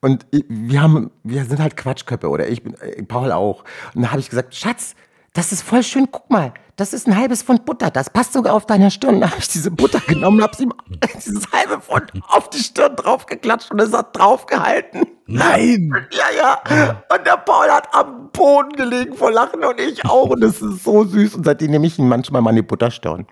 [0.00, 3.64] Und wir haben, wir sind halt Quatschköppe oder ich bin, äh, Paul auch.
[3.94, 4.94] Und da habe ich gesagt, Schatz,
[5.36, 8.54] das ist voll schön, guck mal, das ist ein halbes Pfund Butter, das passt sogar
[8.54, 9.20] auf deiner Stirn.
[9.20, 10.72] Da habe ich diese Butter genommen, habe ihm
[11.14, 15.06] dieses halbe Pfund auf die Stirn draufgeklatscht und es hat draufgehalten.
[15.26, 15.94] Nein!
[16.10, 17.02] Ja, ja.
[17.14, 20.30] Und der Paul hat am Boden gelegen vor Lachen und ich auch.
[20.30, 21.34] Und es ist so süß.
[21.34, 23.26] Und seitdem nehme ich ihm manchmal meine Butterstirn.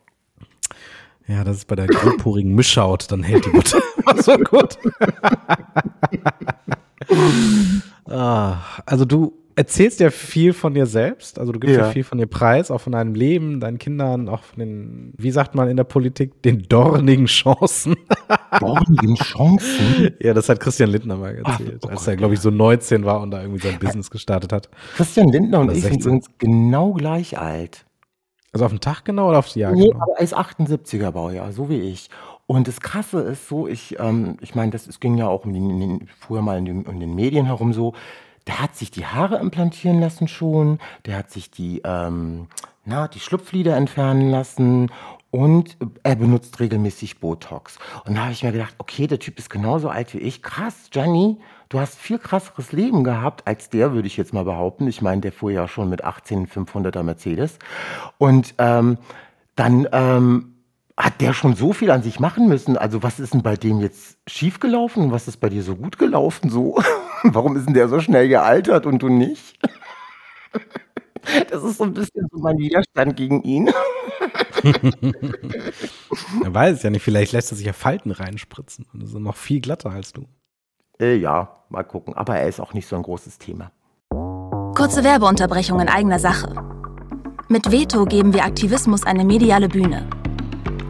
[1.26, 4.76] Ja, das ist bei der grobporigen Mischhaut, dann hält die Butter immer so gut.
[8.10, 11.86] ah, also du erzählst ja viel von dir selbst, also du gibst ja.
[11.86, 11.90] Ja.
[11.90, 15.54] viel von dir preis, auch von deinem Leben, deinen Kindern, auch von den, wie sagt
[15.54, 17.96] man in der Politik, den dornigen Chancen.
[18.60, 20.14] Dornigen Chancen.
[20.20, 23.20] ja, das hat Christian Lindner mal erzählt, oh als er, glaube ich, so 19 war
[23.20, 24.68] und da irgendwie sein Business gestartet hat.
[24.96, 26.00] Christian Lindner und ich sind 16.
[26.02, 27.84] übrigens genau gleich alt.
[28.52, 30.00] Also auf den Tag genau oder aufs Jahr Nee, genau?
[30.00, 32.08] aber er ist 78er Baujahr, so wie ich.
[32.46, 35.52] Und das Krasse ist so, ich, ähm, ich meine, das es ging ja auch um
[35.52, 37.94] den, in den, früher mal in den, in den Medien herum so,
[38.46, 42.48] der hat sich die Haare implantieren lassen schon, der hat sich die, ähm,
[42.84, 44.90] na, die Schlupflider entfernen lassen
[45.30, 47.78] und er benutzt regelmäßig Botox.
[48.04, 50.42] Und da habe ich mir gedacht, okay, der Typ ist genauso alt wie ich.
[50.42, 51.38] Krass, Gianni,
[51.70, 54.86] du hast viel krasseres Leben gehabt als der, würde ich jetzt mal behaupten.
[54.86, 57.58] Ich meine, der fuhr ja schon mit 18 500er Mercedes.
[58.18, 58.98] Und ähm,
[59.56, 60.54] dann ähm,
[60.96, 62.76] hat der schon so viel an sich machen müssen.
[62.76, 65.10] Also was ist denn bei dem jetzt schiefgelaufen?
[65.10, 66.50] Was ist bei dir so gut gelaufen?
[66.50, 66.80] So,
[67.32, 69.58] warum ist denn der so schnell gealtert und du nicht?
[71.50, 73.68] Das ist so ein bisschen so mein Widerstand gegen ihn.
[76.44, 79.62] er weiß ja nicht, vielleicht lässt er sich ja Falten reinspritzen und ist noch viel
[79.62, 80.26] glatter als du.
[81.00, 82.14] Äh, ja, mal gucken.
[82.14, 83.72] Aber er ist auch nicht so ein großes Thema.
[84.76, 86.54] Kurze Werbeunterbrechung in eigener Sache.
[87.48, 90.06] Mit Veto geben wir Aktivismus eine mediale Bühne.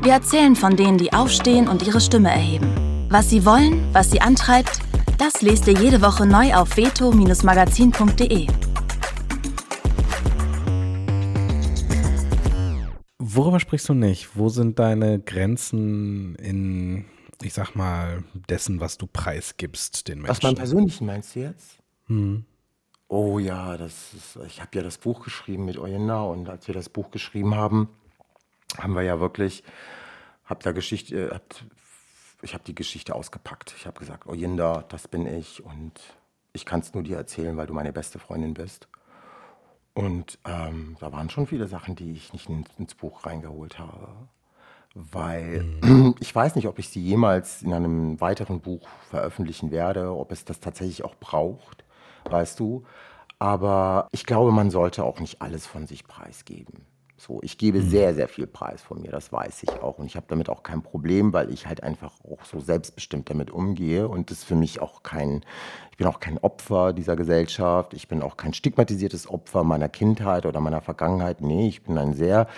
[0.02, 3.06] Wir erzählen von denen, die aufstehen und ihre Stimme erheben.
[3.08, 4.80] Was sie wollen, was sie antreibt,
[5.18, 8.46] das lest ihr jede Woche neu auf veto-magazin.de.
[13.18, 14.36] Worüber sprichst du nicht?
[14.36, 17.04] Wo sind deine Grenzen in,
[17.42, 20.30] ich sag mal, dessen, was du preisgibst den Menschen?
[20.30, 21.78] Aus meinem Persönlichen meinst du jetzt?
[22.06, 22.44] Hm.
[23.08, 26.74] Oh ja, das ist, ich habe ja das Buch geschrieben mit Oyenda und als wir
[26.74, 27.88] das Buch geschrieben haben,
[28.78, 29.62] haben wir ja wirklich,
[30.44, 31.42] hab da Geschichte, hab,
[32.44, 33.74] ich habe die Geschichte ausgepackt.
[33.76, 35.92] Ich habe gesagt, Oyenda, das bin ich und
[36.52, 38.88] ich kann es nur dir erzählen, weil du meine beste Freundin bist.
[39.94, 44.08] Und ähm, da waren schon viele Sachen, die ich nicht in, ins Buch reingeholt habe.
[44.94, 46.14] Weil mhm.
[46.20, 50.44] ich weiß nicht, ob ich sie jemals in einem weiteren Buch veröffentlichen werde, ob es
[50.44, 51.84] das tatsächlich auch braucht,
[52.24, 52.84] weißt du.
[53.38, 56.86] Aber ich glaube, man sollte auch nicht alles von sich preisgeben.
[57.16, 57.88] So, ich gebe mhm.
[57.88, 59.98] sehr, sehr viel Preis von mir, das weiß ich auch.
[59.98, 63.52] Und ich habe damit auch kein Problem, weil ich halt einfach auch so selbstbestimmt damit
[63.52, 64.08] umgehe.
[64.08, 65.44] Und das für mich auch kein,
[65.92, 67.94] ich bin auch kein Opfer dieser Gesellschaft.
[67.94, 71.40] Ich bin auch kein stigmatisiertes Opfer meiner Kindheit oder meiner Vergangenheit.
[71.40, 72.48] Nee, ich bin ein sehr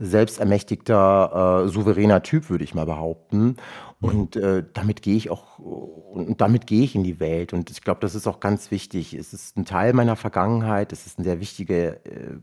[0.00, 3.56] selbstermächtigter, äh, souveräner Typ, würde ich mal behaupten.
[4.00, 4.08] Mhm.
[4.08, 7.52] Und äh, damit gehe ich auch, und damit gehe ich in die Welt.
[7.52, 9.14] Und ich glaube, das ist auch ganz wichtig.
[9.14, 10.92] Es ist ein Teil meiner Vergangenheit.
[10.92, 12.38] Es ist ein sehr wichtiger äh,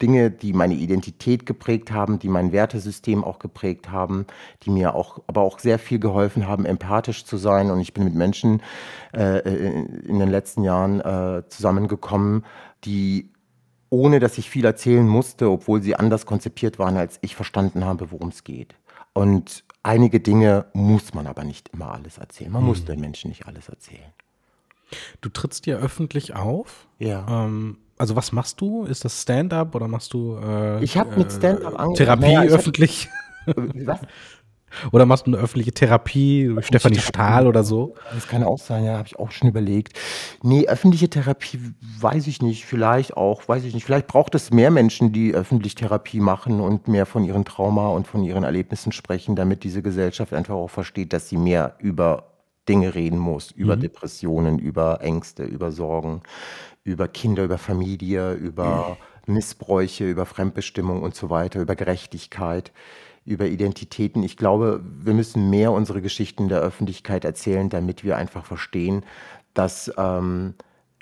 [0.00, 4.26] Dinge, die meine Identität geprägt haben, die mein Wertesystem auch geprägt haben,
[4.62, 7.70] die mir auch, aber auch sehr viel geholfen haben, empathisch zu sein.
[7.70, 8.62] Und ich bin mit Menschen
[9.12, 12.44] äh, in den letzten Jahren äh, zusammengekommen,
[12.84, 13.30] die
[13.90, 18.10] ohne dass ich viel erzählen musste, obwohl sie anders konzipiert waren, als ich verstanden habe,
[18.10, 18.74] worum es geht.
[19.12, 22.50] Und einige Dinge muss man aber nicht immer alles erzählen.
[22.50, 22.68] Man hm.
[22.68, 24.12] muss den Menschen nicht alles erzählen.
[25.20, 26.88] Du trittst ja öffentlich auf.
[26.98, 27.44] Ja.
[27.44, 28.84] Ähm, also was machst du?
[28.84, 31.94] Ist das Stand-up oder machst du äh, Ich habe mit Stand-up äh, angefangen.
[31.94, 33.08] Therapie naja, öffentlich?
[33.46, 34.00] Hab, was?
[34.92, 37.94] Oder machst du eine öffentliche Therapie, Stefanie Stahl oder so?
[38.12, 39.98] Das kann auch sein, ja, habe ich auch schon überlegt.
[40.42, 41.60] Nee, öffentliche Therapie
[42.00, 43.84] weiß ich nicht, vielleicht auch, weiß ich nicht.
[43.84, 48.06] Vielleicht braucht es mehr Menschen, die öffentlich Therapie machen und mehr von ihren Trauma und
[48.06, 52.30] von ihren Erlebnissen sprechen, damit diese Gesellschaft einfach auch versteht, dass sie mehr über
[52.68, 53.82] Dinge reden muss, über mhm.
[53.82, 56.22] Depressionen, über Ängste, über Sorgen,
[56.84, 59.34] über Kinder, über Familie, über mhm.
[59.34, 62.72] Missbräuche, über Fremdbestimmung und so weiter, über Gerechtigkeit,
[63.24, 64.22] über Identitäten.
[64.22, 69.04] Ich glaube, wir müssen mehr unsere Geschichten der Öffentlichkeit erzählen, damit wir einfach verstehen,
[69.54, 70.54] dass ähm,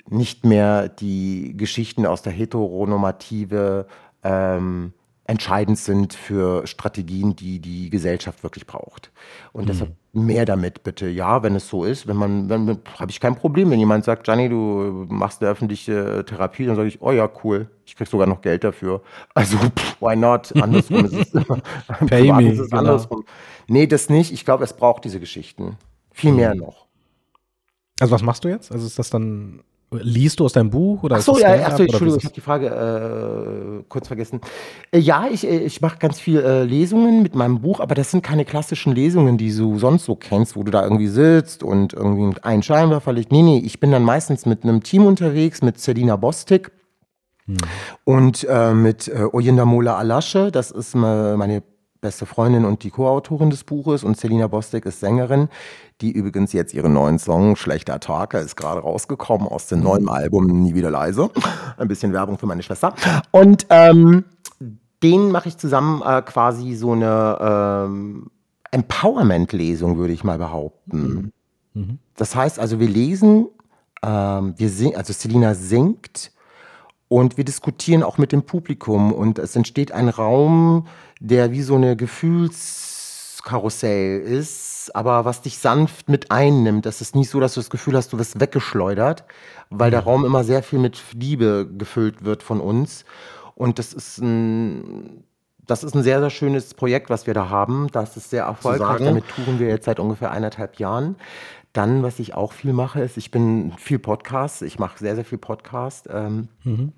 [0.09, 3.87] nicht mehr die Geschichten aus der Heteronormative
[4.23, 4.93] ähm,
[5.25, 9.11] entscheidend sind für Strategien, die die Gesellschaft wirklich braucht.
[9.53, 9.67] Und mhm.
[9.67, 11.07] deshalb mehr damit bitte.
[11.07, 14.25] Ja, wenn es so ist, wenn man, wenn, habe ich kein Problem, wenn jemand sagt,
[14.25, 18.27] Gianni, du machst eine öffentliche Therapie, dann sage ich, oh ja, cool, ich krieg sogar
[18.27, 19.01] noch Geld dafür.
[19.33, 20.53] Also, pff, why not?
[20.61, 21.31] Andersrum ist es,
[22.07, 22.81] Pay me, ist es genau.
[22.81, 23.23] andersrum.
[23.67, 24.31] Nee, das nicht.
[24.31, 25.77] Ich glaube, es braucht diese Geschichten.
[26.11, 26.37] Viel mhm.
[26.37, 26.87] mehr noch.
[27.99, 28.71] Also was machst du jetzt?
[28.71, 29.63] Also ist das dann
[30.01, 31.03] Liest du aus deinem Buch?
[31.03, 34.41] Oder ach so, ja, ach so, Entschuldigung, ich habe die Frage äh, kurz vergessen.
[34.91, 38.11] Äh, ja, ich, äh, ich mache ganz viel äh, Lesungen mit meinem Buch, aber das
[38.11, 41.93] sind keine klassischen Lesungen, die du sonst so kennst, wo du da irgendwie sitzt und
[41.93, 43.31] irgendwie einen Scheinwerfer liegt.
[43.31, 46.71] Nee, nee, ich bin dann meistens mit einem Team unterwegs, mit Selina Bostik.
[47.45, 47.57] Hm.
[48.05, 51.61] Und äh, mit äh, Oyindamola Alasche, das ist meine
[52.03, 55.47] beste Freundin und die Co-Autorin des Buches und Selina Bostek ist Sängerin,
[56.01, 60.45] die übrigens jetzt ihren neuen Song Schlechter Tag, ist gerade rausgekommen aus dem neuen Album
[60.47, 61.31] Nie wieder leise.
[61.77, 62.93] Ein bisschen Werbung für meine Schwester.
[63.31, 64.25] Und ähm,
[65.01, 68.27] den mache ich zusammen äh, quasi so eine ähm,
[68.71, 71.31] Empowerment-Lesung, würde ich mal behaupten.
[71.73, 71.81] Mhm.
[71.81, 71.99] Mhm.
[72.15, 73.47] Das heißt also, wir lesen,
[74.03, 76.33] ähm, wir sing, also Selina singt
[77.07, 80.87] und wir diskutieren auch mit dem Publikum und es entsteht ein Raum,
[81.23, 86.85] der wie so eine Gefühlskarussell ist, aber was dich sanft mit einnimmt.
[86.85, 89.23] Das ist nicht so, dass du das Gefühl hast, du wirst weggeschleudert,
[89.69, 90.07] weil der mhm.
[90.07, 93.05] Raum immer sehr viel mit Liebe gefüllt wird von uns.
[93.55, 95.23] Und das ist ein,
[95.65, 97.87] das ist ein sehr, sehr schönes Projekt, was wir da haben.
[97.93, 98.99] Das ist sehr erfolgreich.
[98.99, 101.15] Damit touren wir jetzt seit ungefähr eineinhalb Jahren.
[101.71, 104.61] Dann, was ich auch viel mache, ist, ich bin viel Podcast.
[104.61, 106.09] Ich mache sehr, sehr viel Podcast.
[106.11, 106.91] Ähm, mhm.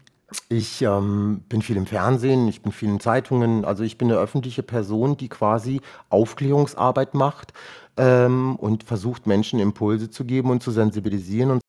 [0.49, 3.63] Ich ähm, bin viel im Fernsehen, ich bin viel in Zeitungen.
[3.63, 7.53] Also ich bin eine öffentliche Person, die quasi Aufklärungsarbeit macht
[7.97, 11.61] ähm, und versucht, Menschen Impulse zu geben und zu sensibilisieren und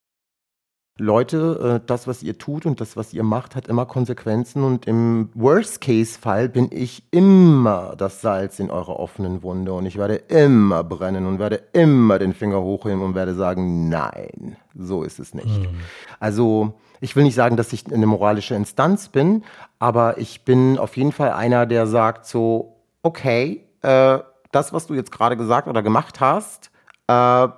[0.99, 4.65] Leute, äh, das, was ihr tut und das, was ihr macht, hat immer Konsequenzen.
[4.65, 9.75] Und im Worst-Case-Fall bin ich immer das Salz in eurer offenen Wunde.
[9.75, 14.57] Und ich werde immer brennen und werde immer den Finger hochheben und werde sagen, nein,
[14.75, 15.47] so ist es nicht.
[15.47, 15.81] Mhm.
[16.19, 19.45] Also ich will nicht sagen, dass ich eine moralische Instanz bin,
[19.79, 24.19] aber ich bin auf jeden Fall einer, der sagt so, okay, äh,
[24.53, 26.71] das, was du jetzt gerade gesagt oder gemacht hast,
[27.09, 27.49] äh,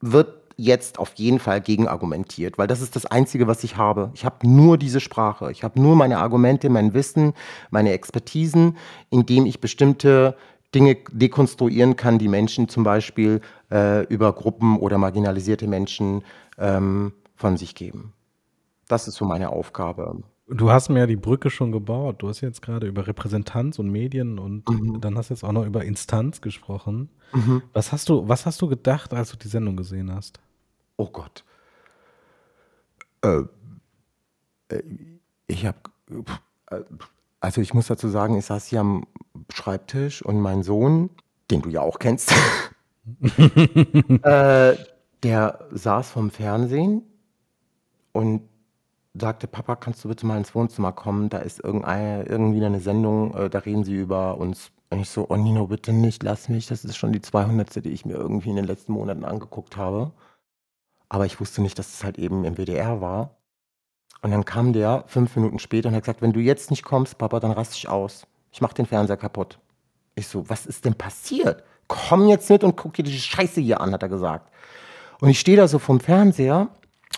[0.00, 4.10] wird jetzt auf jeden Fall gegenargumentiert, weil das ist das Einzige, was ich habe.
[4.14, 5.52] Ich habe nur diese Sprache.
[5.52, 7.32] Ich habe nur meine Argumente, mein Wissen,
[7.70, 8.76] meine Expertisen,
[9.08, 10.36] indem ich bestimmte
[10.74, 13.40] Dinge dekonstruieren kann, die Menschen zum Beispiel
[13.70, 16.24] äh, über Gruppen oder marginalisierte Menschen
[16.58, 18.12] ähm, von sich geben.
[18.88, 20.22] Das ist so meine Aufgabe.
[20.50, 22.16] Du hast mir ja die Brücke schon gebaut.
[22.22, 25.00] Du hast jetzt gerade über Repräsentanz und Medien und mhm.
[25.00, 27.10] dann hast du jetzt auch noch über Instanz gesprochen.
[27.34, 27.62] Mhm.
[27.74, 30.40] Was hast du, was hast du gedacht, als du die Sendung gesehen hast?
[30.96, 31.44] Oh Gott.
[33.22, 33.42] Äh,
[34.70, 34.82] äh,
[35.46, 35.78] ich habe,
[36.70, 36.80] äh,
[37.40, 39.06] also ich muss dazu sagen, ich saß hier am
[39.52, 41.10] Schreibtisch und mein Sohn,
[41.50, 42.32] den du ja auch kennst,
[44.22, 44.76] äh,
[45.22, 47.02] der saß vom Fernsehen
[48.12, 48.48] und
[49.20, 51.28] sagte, Papa, kannst du bitte mal ins Wohnzimmer kommen?
[51.28, 54.70] Da ist irgendeine, irgendwie eine Sendung, äh, da reden sie über uns.
[54.90, 56.66] Und ich so, oh Nino, bitte nicht, lass mich.
[56.66, 57.84] Das ist schon die 200.
[57.84, 60.12] die ich mir irgendwie in den letzten Monaten angeguckt habe.
[61.08, 63.36] Aber ich wusste nicht, dass es halt eben im WDR war.
[64.22, 67.18] Und dann kam der fünf Minuten später und hat gesagt, wenn du jetzt nicht kommst,
[67.18, 68.26] Papa, dann raste ich aus.
[68.50, 69.58] Ich mach den Fernseher kaputt.
[70.14, 71.62] Ich so, was ist denn passiert?
[71.86, 74.52] Komm jetzt mit und guck dir die Scheiße hier an, hat er gesagt.
[75.20, 76.68] Und ich stehe da so vom Fernseher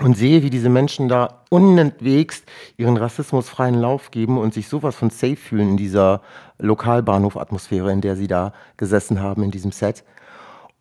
[0.01, 2.45] und sehe, wie diese Menschen da unentwegst
[2.77, 6.23] ihren rassismusfreien Lauf geben und sich sowas von safe fühlen in dieser
[6.59, 10.05] Lokalbahnhof-Atmosphäre, in der sie da gesessen haben, in diesem Set.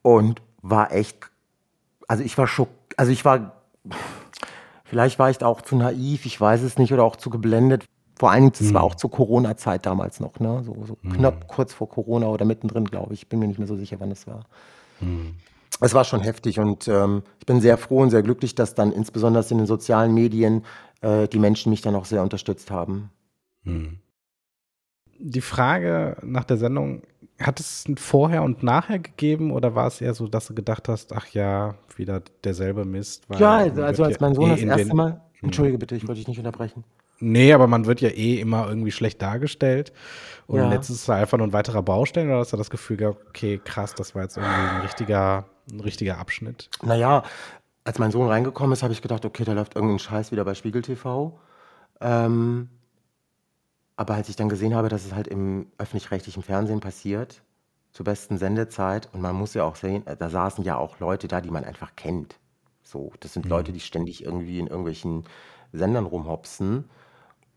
[0.02, 1.18] Und war echt,
[2.08, 3.54] also ich war schockiert also ich war,
[4.84, 7.86] vielleicht war ich da auch zu naiv, ich weiß es nicht, oder auch zu geblendet.
[8.18, 8.74] Vor allen Dingen, das hm.
[8.74, 10.62] war auch zur Corona-Zeit damals noch, ne?
[10.66, 11.14] So, so hm.
[11.14, 13.22] knapp kurz vor Corona oder mittendrin, glaube ich.
[13.22, 14.44] Ich bin mir nicht mehr so sicher, wann es war.
[15.00, 15.36] Hm.
[15.82, 18.92] Es war schon heftig und ähm, ich bin sehr froh und sehr glücklich, dass dann
[18.92, 20.66] insbesondere in den sozialen Medien
[21.02, 23.12] äh, die Menschen mich dann auch sehr unterstützt haben.
[23.64, 24.00] Hm.
[25.20, 27.04] Die Frage nach der Sendung
[27.40, 30.90] hat es ein Vorher und Nachher gegeben oder war es eher so, dass du gedacht
[30.90, 33.26] hast, ach ja, wieder derselbe Mist?
[33.38, 35.20] ja, also, also als mein Sohn eh das erste Mal, hm.
[35.44, 36.84] entschuldige bitte, ich wollte dich nicht unterbrechen.
[37.20, 39.92] Nee, aber man wird ja eh immer irgendwie schlecht dargestellt.
[40.48, 40.70] Und ja.
[40.70, 43.94] letztes war einfach nur ein weiterer Baustein oder hast du das Gefühl gehabt, okay, krass,
[43.94, 46.70] das war jetzt irgendwie ein richtiger, ein richtiger Abschnitt?
[46.82, 47.24] Naja,
[47.84, 50.56] als mein Sohn reingekommen ist, habe ich gedacht, okay, da läuft irgendein Scheiß wieder bei
[50.56, 51.40] Spiegel TV.
[52.02, 52.70] Ähm,
[53.96, 57.44] aber als ich dann gesehen habe, dass es halt im öffentlich-rechtlichen Fernsehen passiert,
[57.92, 61.28] zur besten Sendezeit, und man muss ja auch sehen, äh, da saßen ja auch Leute
[61.28, 62.40] da, die man einfach kennt.
[62.82, 63.52] So, das sind mhm.
[63.52, 65.26] Leute, die ständig irgendwie in irgendwelchen
[65.74, 66.90] Sendern rumhopsen.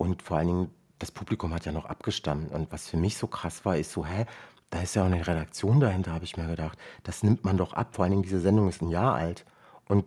[0.03, 2.53] Und vor allen Dingen, das Publikum hat ja noch abgestammt.
[2.53, 4.27] Und was für mich so krass war, ist so, hä,
[4.71, 6.79] da ist ja auch eine Redaktion dahinter, habe ich mir gedacht.
[7.05, 7.95] Das nimmt man doch ab.
[7.95, 9.45] Vor allen Dingen, diese Sendung ist ein Jahr alt.
[9.89, 10.05] Und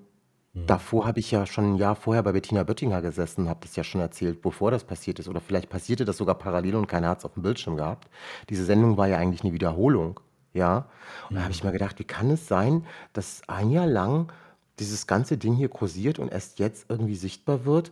[0.55, 0.67] Mhm.
[0.67, 3.83] Davor habe ich ja schon ein Jahr vorher bei Bettina Böttinger gesessen, habe das ja
[3.83, 5.27] schon erzählt, bevor das passiert ist.
[5.27, 8.09] Oder vielleicht passierte das sogar parallel und keiner hat es auf dem Bildschirm gehabt.
[8.49, 10.19] Diese Sendung war ja eigentlich eine Wiederholung.
[10.53, 10.87] Ja.
[11.29, 11.69] Und da habe ich mhm.
[11.69, 14.31] mir gedacht, wie kann es sein, dass ein Jahr lang
[14.79, 17.89] dieses ganze Ding hier kursiert und erst jetzt irgendwie sichtbar wird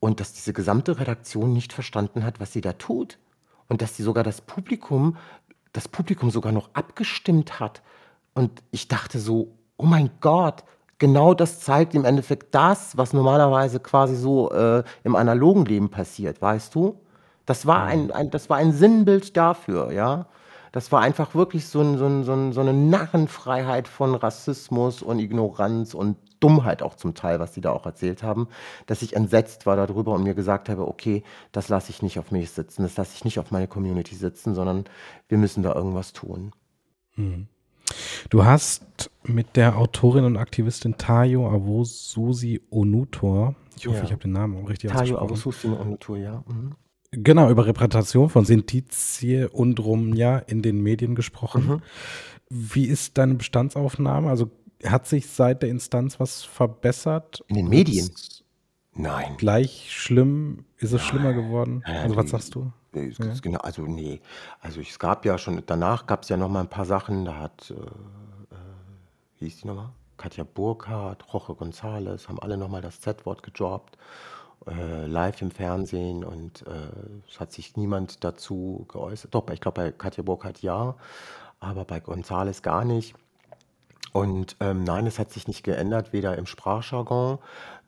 [0.00, 3.18] und dass diese gesamte Redaktion nicht verstanden hat, was sie da tut.
[3.68, 5.16] Und dass sie sogar das Publikum,
[5.72, 7.82] das Publikum sogar noch abgestimmt hat.
[8.34, 10.62] Und ich dachte so, oh mein Gott,
[10.98, 16.40] genau das zeigt im Endeffekt das, was normalerweise quasi so äh, im analogen Leben passiert,
[16.40, 17.00] weißt du?
[17.44, 20.26] Das war ein, ein, das war ein Sinnbild dafür, ja.
[20.72, 25.00] Das war einfach wirklich so, ein, so, ein, so, ein, so eine Narrenfreiheit von Rassismus
[25.00, 26.16] und Ignoranz und
[26.46, 28.48] Dummheit auch zum Teil, was sie da auch erzählt haben,
[28.86, 31.22] dass ich entsetzt war darüber und mir gesagt habe, okay,
[31.52, 34.54] das lasse ich nicht auf mich sitzen, das lasse ich nicht auf meine Community sitzen,
[34.54, 34.84] sondern
[35.28, 36.52] wir müssen da irgendwas tun.
[37.14, 37.48] Hm.
[38.30, 44.04] Du hast mit der Autorin und Aktivistin Tayo Avosusi Onutor, ich hoffe, ja.
[44.04, 46.44] ich habe den Namen auch richtig Tayo Avosusi Onutor, ja.
[46.46, 46.72] Mhm.
[47.12, 51.66] Genau, über Repräsentation von Sintizie und Romja in den Medien gesprochen.
[51.68, 51.82] Mhm.
[52.50, 54.28] Wie ist deine Bestandsaufnahme?
[54.28, 54.50] Also
[54.84, 57.44] hat sich seit der Instanz was verbessert?
[57.48, 58.10] In den Medien?
[58.92, 59.36] Nein.
[59.36, 60.64] Gleich schlimm?
[60.78, 61.08] Ist es Nein.
[61.08, 61.82] schlimmer geworden?
[61.84, 62.72] Also was sagst du?
[62.94, 63.34] Ja.
[63.42, 64.20] Genau, also nee.
[64.60, 67.36] Also es gab ja schon, danach gab es ja noch mal ein paar Sachen, da
[67.38, 68.58] hat, äh, äh,
[69.38, 69.90] wie hieß die nochmal?
[70.16, 73.98] Katja Burkhardt, Roche González, haben alle nochmal das Z-Wort gedroppt,
[74.66, 76.88] äh, live im Fernsehen und äh,
[77.28, 79.34] es hat sich niemand dazu geäußert.
[79.34, 80.94] Doch, ich glaube bei Katja Burkhardt ja,
[81.60, 83.14] aber bei González gar nicht.
[84.12, 87.38] Und ähm, nein, es hat sich nicht geändert, weder im Sprachjargon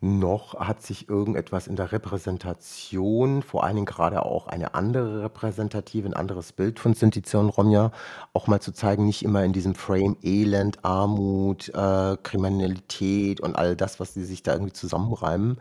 [0.01, 6.09] noch hat sich irgendetwas in der Repräsentation, vor allen Dingen gerade auch eine andere Repräsentative,
[6.09, 7.90] ein anderes Bild von Sinti und Romja,
[8.32, 13.74] auch mal zu zeigen, nicht immer in diesem Frame Elend, Armut, äh, Kriminalität und all
[13.74, 15.59] das, was sie sich da irgendwie zusammenreimen.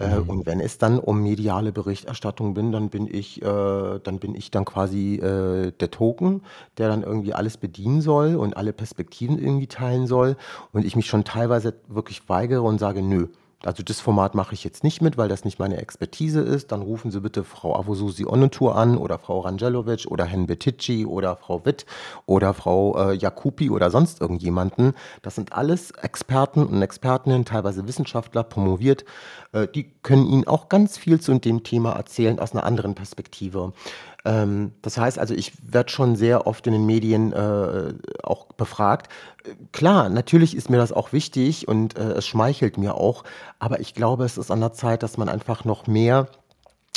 [0.00, 0.28] Äh, mhm.
[0.28, 4.50] und wenn es dann um mediale Berichterstattung bin, dann bin ich, äh, dann bin ich
[4.50, 6.42] dann quasi äh, der Token,
[6.78, 10.36] der dann irgendwie alles bedienen soll und alle Perspektiven irgendwie teilen soll.
[10.72, 13.28] Und ich mich schon teilweise wirklich weigere und sage, nö,
[13.64, 16.70] also das Format mache ich jetzt nicht mit, weil das nicht meine Expertise ist.
[16.70, 21.34] Dann rufen Sie bitte Frau Avosusi Onnetur an oder Frau Rangelovic oder Hen Betici oder
[21.34, 21.84] Frau Witt
[22.24, 24.94] oder Frau äh, Jakupi oder sonst irgendjemanden.
[25.22, 29.04] Das sind alles Experten und Expertinnen, teilweise Wissenschaftler, promoviert.
[29.50, 33.72] Äh, die können Ihnen auch ganz viel zu dem Thema erzählen aus einer anderen Perspektive.
[34.28, 39.10] Ähm, das heißt also, ich werde schon sehr oft in den Medien äh, auch befragt.
[39.72, 43.24] Klar, natürlich ist mir das auch wichtig und äh, es schmeichelt mir auch,
[43.58, 46.28] aber ich glaube, es ist an der Zeit, dass man einfach noch mehr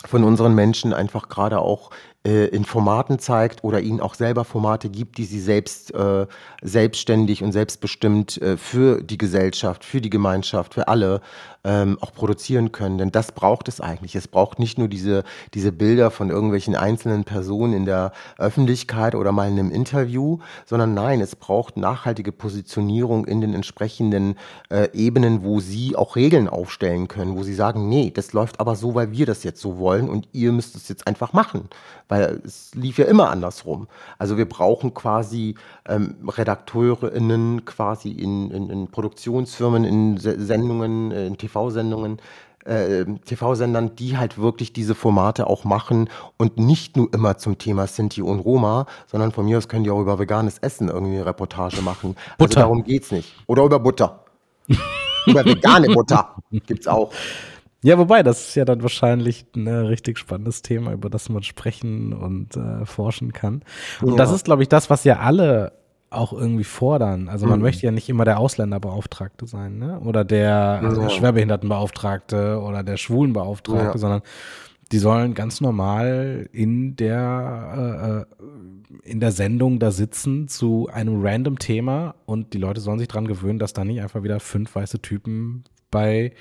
[0.06, 1.92] von unseren Menschen einfach gerade auch
[2.26, 6.28] äh, in Formaten zeigt oder ihnen auch selber Formate gibt, die sie selbst äh,
[6.62, 11.22] selbstständig und selbstbestimmt äh, für die Gesellschaft, für die Gemeinschaft, für alle
[11.64, 12.98] ähm, auch produzieren können.
[12.98, 14.16] Denn das braucht es eigentlich.
[14.16, 19.32] Es braucht nicht nur diese, diese Bilder von irgendwelchen einzelnen Personen in der Öffentlichkeit oder
[19.32, 24.36] mal in einem Interview, sondern nein, es braucht nachhaltige Positionierung in den entsprechenden
[24.70, 28.76] äh, Ebenen, wo sie auch Regeln aufstellen können, wo sie sagen, nee, das läuft aber
[28.76, 31.70] so, weil wir das jetzt so wollen und ihr müsst es jetzt einfach machen.
[32.12, 33.88] Weil es lief ja immer andersrum.
[34.18, 35.56] Also wir brauchen quasi
[35.88, 42.18] ähm, RedakteurInnen quasi in, in, in Produktionsfirmen, in Sendungen, in TV TV-Sendungen,
[42.66, 47.88] äh, TV-Sendern, die halt wirklich diese Formate auch machen und nicht nur immer zum Thema
[47.88, 51.26] Sinti und Roma, sondern von mir aus können die auch über veganes Essen irgendwie eine
[51.26, 52.16] Reportage machen.
[52.18, 52.58] Also Butter.
[52.58, 53.34] Also darum geht's nicht.
[53.48, 54.26] Oder über Butter.
[55.28, 57.12] über vegane Butter gibt's auch.
[57.84, 62.14] Ja, wobei, das ist ja dann wahrscheinlich ein richtig spannendes Thema, über das man sprechen
[62.14, 63.64] und äh, forschen kann.
[64.02, 64.18] Und ja.
[64.18, 65.74] das ist, glaube ich, das, was ja alle
[66.12, 67.30] auch irgendwie fordern.
[67.30, 67.64] Also man mhm.
[67.64, 70.00] möchte ja nicht immer der Ausländerbeauftragte sein, ne?
[70.02, 71.10] Oder der ja.
[71.10, 73.98] Schwerbehindertenbeauftragte oder der Schwulenbeauftragte, ja.
[73.98, 74.22] sondern
[74.92, 81.26] die sollen ganz normal in der äh, äh, in der Sendung da sitzen zu einem
[81.26, 84.76] random Thema und die Leute sollen sich dran gewöhnen, dass da nicht einfach wieder fünf
[84.76, 86.32] weiße Typen bei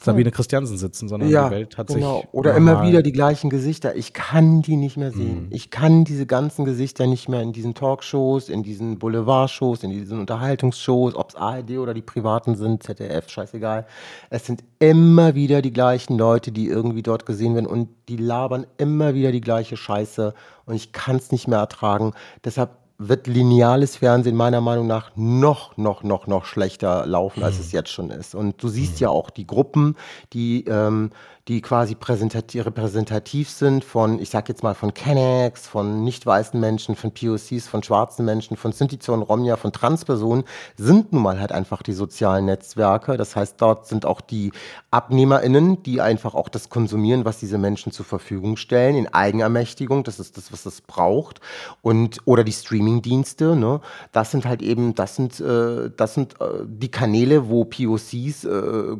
[0.00, 2.20] Sabine Christiansen sitzen, sondern ja, die Welt hat genau.
[2.20, 2.28] sich.
[2.32, 3.94] Oder immer wieder die gleichen Gesichter.
[3.94, 5.46] Ich kann die nicht mehr sehen.
[5.46, 5.48] Mhm.
[5.50, 10.18] Ich kann diese ganzen Gesichter nicht mehr in diesen Talkshows, in diesen Boulevardshows, in diesen
[10.18, 13.86] Unterhaltungsshows, ob es ARD oder die privaten sind, ZDF, scheißegal.
[14.30, 18.66] Es sind immer wieder die gleichen Leute, die irgendwie dort gesehen werden und die labern
[18.78, 20.32] immer wieder die gleiche Scheiße
[20.64, 22.12] und ich kann es nicht mehr ertragen.
[22.44, 27.60] Deshalb wird lineales Fernsehen meiner Meinung nach noch, noch, noch, noch schlechter laufen, als mhm.
[27.60, 28.34] es jetzt schon ist.
[28.34, 28.98] Und du siehst mhm.
[28.98, 29.96] ja auch die Gruppen,
[30.32, 31.10] die ähm,
[31.48, 36.94] die quasi repräsentativ sind von, ich sag jetzt mal, von Kennex, von nicht weißen Menschen,
[36.94, 40.44] von POCs, von schwarzen Menschen, von Sinti und Romja, von Transpersonen,
[40.76, 43.16] sind nun mal halt einfach die sozialen Netzwerke.
[43.16, 44.52] Das heißt, dort sind auch die
[44.90, 50.04] AbnehmerInnen, die einfach auch das konsumieren, was diese Menschen zur Verfügung stellen, in Eigenermächtigung.
[50.04, 51.40] Das ist das, was es braucht.
[51.80, 53.80] Und, oder die Streaming-Dienste, ne?
[54.12, 58.96] Das sind halt eben, das sind, äh, das sind äh, die Kanäle, wo POCs äh,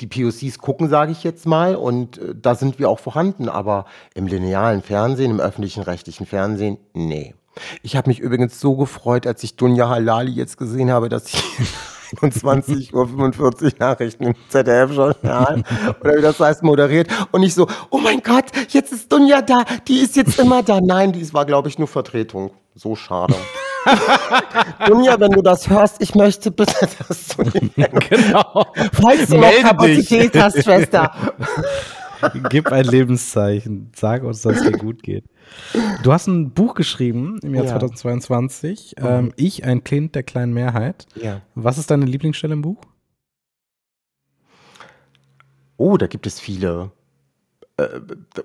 [0.00, 3.86] die, POCs gucken, sage ich jetzt mal, und äh, da sind wir auch vorhanden, aber
[4.14, 7.34] im linearen Fernsehen, im öffentlichen rechtlichen Fernsehen, nee.
[7.82, 11.38] Ich habe mich übrigens so gefreut, als ich Dunja Halali jetzt gesehen habe, dass sie
[12.20, 15.62] 21.45 Uhr Nachrichten im ZDF-Journal
[16.00, 17.08] oder wie das heißt, moderiert.
[17.30, 20.80] Und ich so, oh mein Gott, jetzt ist Dunja da, die ist jetzt immer da.
[20.80, 22.50] Nein, dies war, glaube ich, nur Vertretung.
[22.74, 23.34] So schade.
[24.86, 28.66] Dunja, wenn du das hörst, ich möchte bitte, dass du Genau.
[28.92, 30.42] Falls du noch Kapazität dich.
[30.42, 31.12] hast, Schwester.
[32.50, 33.90] Gib ein Lebenszeichen.
[33.96, 35.24] Sag uns, dass es dir gut geht.
[36.04, 37.70] Du hast ein Buch geschrieben im Jahr ja.
[37.72, 38.94] 2022.
[38.98, 39.06] Mhm.
[39.06, 41.06] Ähm, ich, ein Kind der kleinen Mehrheit.
[41.20, 41.40] Ja.
[41.56, 42.80] Was ist deine Lieblingsstelle im Buch?
[45.76, 46.92] Oh, da gibt es viele.
[47.82, 48.00] Äh,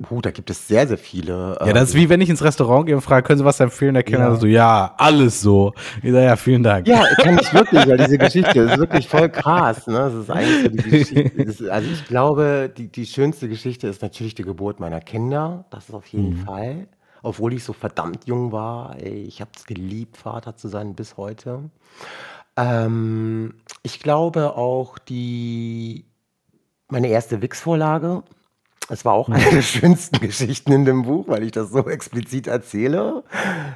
[0.10, 1.58] uh, da gibt es sehr, sehr viele.
[1.66, 3.60] Ja, das ist ähm, wie wenn ich ins Restaurant gehe und frage, können Sie was
[3.60, 3.94] empfehlen?
[3.94, 4.36] Der Kellner ja.
[4.36, 5.74] so, ja, alles so.
[6.02, 6.88] Ich sage, ja, vielen Dank.
[6.88, 9.88] Ja, kann ich wirklich, weil diese Geschichte ist wirklich voll krass.
[9.88, 9.98] Ne?
[9.98, 10.90] Das ist eigentlich so die
[11.38, 11.72] Geschichte.
[11.72, 15.66] Also ich glaube, die, die schönste Geschichte ist natürlich die Geburt meiner Kinder.
[15.70, 16.46] Das ist auf jeden mhm.
[16.46, 16.88] Fall.
[17.24, 18.96] Obwohl ich so verdammt jung war.
[19.02, 21.70] Ey, ich habe es geliebt, Vater zu sein bis heute.
[22.56, 26.06] Ähm, ich glaube auch die
[26.90, 28.24] meine erste Wix-Vorlage
[28.90, 32.48] Es war auch eine der schönsten Geschichten in dem Buch, weil ich das so explizit
[32.48, 33.24] erzähle,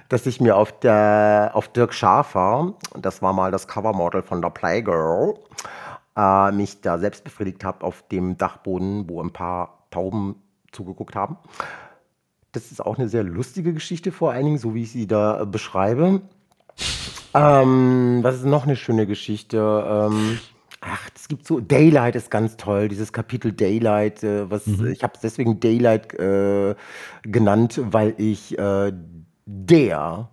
[0.10, 4.50] dass ich mir auf, der, auf Dirk Schafer, das war mal das Covermodel von der
[4.50, 5.36] Playgirl,
[6.16, 10.36] äh, mich da selbst befriedigt habe auf dem Dachboden, wo ein paar Tauben
[10.72, 11.38] zugeguckt haben.
[12.54, 15.42] Das ist auch eine sehr lustige Geschichte vor allen Dingen, so wie ich sie da
[15.42, 16.22] äh, beschreibe.
[17.34, 19.58] Ähm, was ist noch eine schöne Geschichte?
[19.58, 20.40] Ähm,
[20.82, 22.90] ach, gibt so Daylight ist ganz toll.
[22.90, 26.76] Dieses Kapitel Daylight, äh, was ich habe es deswegen Daylight äh,
[27.24, 28.92] genannt, weil ich äh,
[29.46, 30.30] der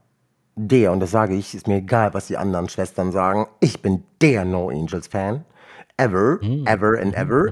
[0.57, 3.47] der und das sage ich, ist mir egal, was die anderen Schwestern sagen.
[3.61, 5.45] Ich bin der No Angels Fan.
[5.97, 7.47] Ever, ever and ever.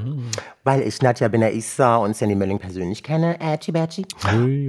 [0.65, 3.41] Weil ich Nadja Benaissa und Sandy Mölling persönlich kenne.
[4.35, 4.69] Ui,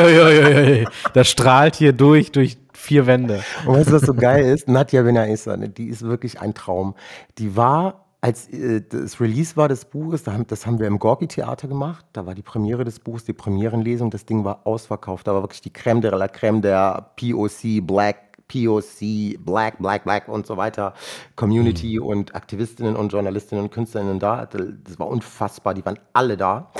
[0.00, 0.88] ui.
[1.12, 3.42] Das strahlt hier durch, durch vier Wände.
[3.66, 4.68] Und weißt du, was so geil ist?
[4.68, 6.94] Nadja Benaissa, ne, die ist wirklich ein Traum.
[7.38, 12.06] Die war, als äh, das Release war des Buches, das haben wir im Gorki-Theater gemacht.
[12.12, 14.10] Da war die Premiere des Buches, die Premierenlesung.
[14.10, 15.26] Das Ding war ausverkauft.
[15.26, 18.16] Da war wirklich die Creme de la Creme der POC, Black,
[18.48, 20.94] POC, Black, Black, Black und so weiter,
[21.36, 24.46] Community und Aktivistinnen und Journalistinnen und Künstlerinnen da.
[24.46, 25.74] Das war unfassbar.
[25.74, 26.70] Die waren alle da.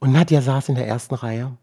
[0.00, 1.56] Und Nadja saß in der ersten Reihe.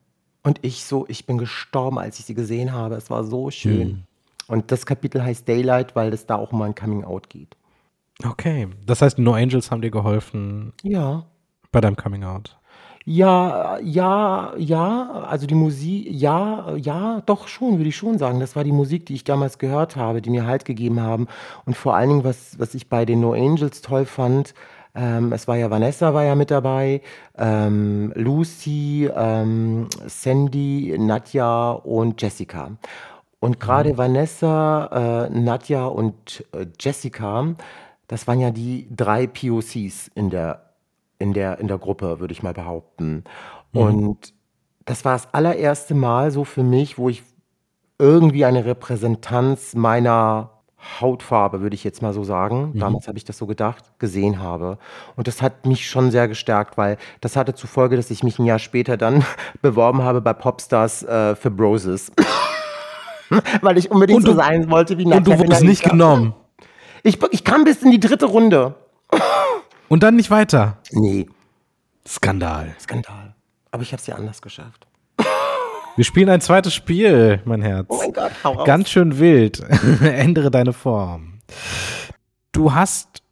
[0.47, 2.95] Und ich so, ich bin gestorben, als ich sie gesehen habe.
[2.95, 4.03] Es war so schön.
[4.47, 7.57] Und das Kapitel heißt Daylight, weil es da auch um ein Coming Out geht.
[8.25, 8.69] Okay.
[8.85, 11.25] Das heißt, No Angels haben dir geholfen Ja.
[11.73, 12.57] bei deinem Coming Out.
[13.03, 18.39] Ja, ja, ja, also die Musik, ja, ja, doch schon, würde ich schon sagen.
[18.39, 21.27] Das war die Musik, die ich damals gehört habe, die mir Halt gegeben haben.
[21.65, 24.53] Und vor allen Dingen, was, was ich bei den No Angels toll fand,
[24.97, 27.01] ähm, es war ja Vanessa war ja mit dabei,
[27.37, 32.71] ähm, Lucy, ähm, Sandy, Nadja und Jessica.
[33.39, 37.55] Und gerade Vanessa, äh, Nadja und äh, Jessica,
[38.07, 40.73] das waren ja die drei POCs in der,
[41.19, 43.23] in der, in der Gruppe, würde ich mal behaupten.
[43.73, 44.33] Und
[44.85, 47.21] das war das allererste Mal so für mich, wo ich
[47.99, 50.56] irgendwie eine Repräsentanz meiner
[51.01, 54.77] Hautfarbe, würde ich jetzt mal so sagen, damals habe ich das so gedacht, gesehen habe.
[55.15, 58.39] Und das hat mich schon sehr gestärkt, weil das hatte zur Folge, dass ich mich
[58.39, 59.23] ein Jahr später dann
[59.61, 62.11] beworben habe bei Popstars äh, für Broses.
[63.61, 66.33] weil ich unbedingt Und so du- sein wollte wie Und du wurdest nicht genommen.
[67.03, 68.75] Ich, ich kam bis in die dritte Runde.
[69.89, 70.77] Und dann nicht weiter.
[70.91, 71.27] Nee,
[72.07, 72.75] Skandal.
[72.79, 73.35] Skandal.
[73.71, 74.86] Aber ich habe es ja anders geschafft.
[75.97, 77.87] Wir spielen ein zweites Spiel, mein Herz.
[77.89, 78.67] Oh mein Gott, hau raus.
[78.67, 79.63] Ganz schön wild.
[80.03, 81.39] Ändere deine Form.
[82.51, 83.23] Du hast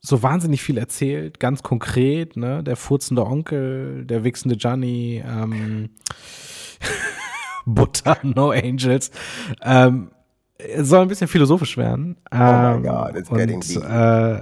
[0.00, 2.62] so wahnsinnig viel erzählt, ganz konkret, ne?
[2.62, 5.90] Der furzende Onkel, der wichsende Gianni, ähm,
[7.66, 9.10] Butter, No Angels.
[9.62, 10.10] Ähm,
[10.58, 12.16] es soll ein bisschen philosophisch werden.
[12.30, 12.42] Oh my
[12.76, 13.82] Ähm, God, it's getting und, deep.
[13.84, 14.40] äh,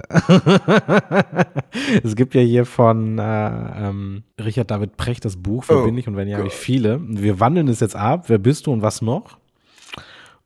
[2.03, 5.97] es gibt ja hier von äh, ähm, Richard David Precht das Buch, wer Oh bin
[5.97, 6.97] ich und wenn ja, habe ich viele.
[6.97, 8.25] Und wir wandeln es jetzt ab.
[8.27, 9.37] Wer bist du und was noch?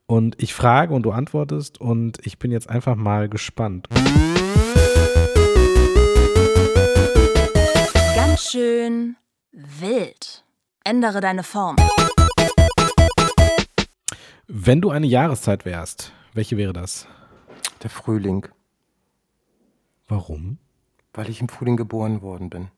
[0.06, 3.90] Und ich frage und du antwortest und ich bin jetzt einfach mal gespannt.
[8.16, 9.18] Ganz schön
[9.52, 10.46] wild.
[10.86, 11.76] Ändere deine Form.
[14.48, 17.06] Wenn du eine Jahreszeit wärst, welche wäre das?
[17.84, 18.48] Der Frühling,
[20.08, 20.58] Warum?
[21.14, 22.70] weil ich im Frühling geboren worden bin.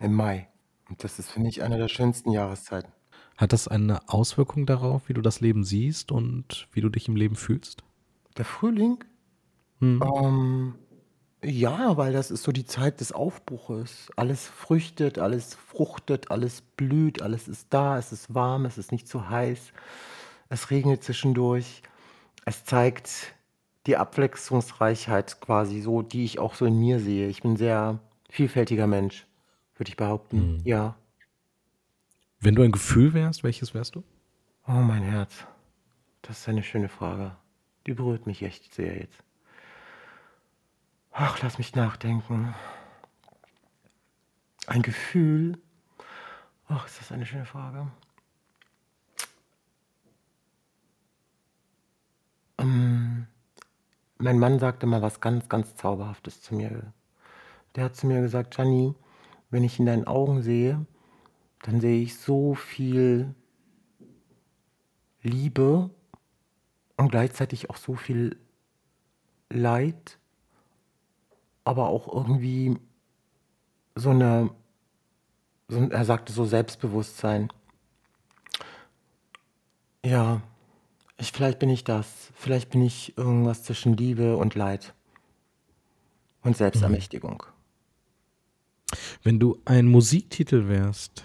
[0.00, 0.48] Im Mai.
[0.88, 2.90] Und das ist für mich eine der schönsten Jahreszeiten.
[3.36, 7.14] Hat das eine Auswirkung darauf, wie du das Leben siehst und wie du dich im
[7.14, 7.84] Leben fühlst?
[8.36, 9.04] Der Frühling?
[9.80, 10.74] Ähm,
[11.44, 14.10] ja, weil das ist so die Zeit des Aufbruches.
[14.16, 19.06] Alles früchtet, alles fruchtet, alles blüht, alles ist da, es ist warm, es ist nicht
[19.06, 19.72] zu heiß,
[20.48, 21.82] es regnet zwischendurch.
[22.44, 23.34] Es zeigt
[23.86, 27.28] die Abwechslungsreichheit quasi so, die ich auch so in mir sehe.
[27.28, 29.26] Ich bin ein sehr vielfältiger Mensch,
[29.76, 30.60] würde ich behaupten.
[30.64, 30.96] Ja.
[32.40, 34.04] Wenn du ein Gefühl wärst, welches wärst du?
[34.66, 35.46] Oh, mein Herz.
[36.22, 37.36] Das ist eine schöne Frage.
[37.86, 39.24] Die berührt mich echt sehr jetzt.
[41.10, 42.54] Ach, lass mich nachdenken.
[44.66, 45.58] Ein Gefühl.
[46.68, 47.90] Ach, ist das eine schöne Frage.
[52.58, 53.26] Ähm,
[54.18, 56.92] mein Mann sagte mal was ganz, ganz Zauberhaftes zu mir.
[57.74, 58.94] Der hat zu mir gesagt, Gianni,
[59.50, 60.84] wenn ich in deinen Augen sehe,
[61.62, 63.34] dann sehe ich so viel
[65.22, 65.90] Liebe
[66.96, 68.38] und gleichzeitig auch so viel
[69.50, 70.18] Leid,
[71.64, 72.78] aber auch irgendwie
[73.94, 74.50] so eine,
[75.68, 77.52] so, er sagte so Selbstbewusstsein.
[80.04, 80.42] Ja,
[81.18, 82.06] ich, vielleicht bin ich das.
[82.34, 84.94] Vielleicht bin ich irgendwas zwischen Liebe und Leid
[86.42, 87.42] und Selbstermächtigung.
[89.22, 91.24] Wenn du ein Musiktitel wärst,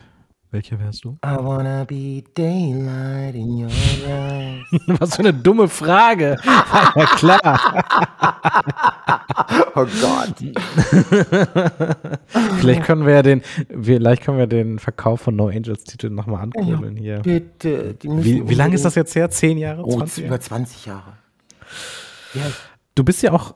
[0.54, 1.18] welcher wärst du?
[1.26, 3.70] I wanna be daylight in your
[4.08, 4.64] eyes.
[5.00, 6.38] Was für eine dumme Frage.
[6.96, 7.84] ja, klar.
[9.76, 10.36] Oh Gott.
[12.60, 13.42] Vielleicht können wir ja den,
[13.82, 17.20] vielleicht können wir den Verkauf von No Angels Titel nochmal ankurbeln hier.
[17.20, 17.96] Bitte.
[18.02, 19.30] Wie, wie lange ist das jetzt her?
[19.30, 19.84] Zehn Jahre?
[19.84, 20.40] Oh, 20 über Jahre?
[20.40, 21.14] 20 Jahre.
[22.34, 22.44] Ja,
[22.96, 23.56] Du bist ja auch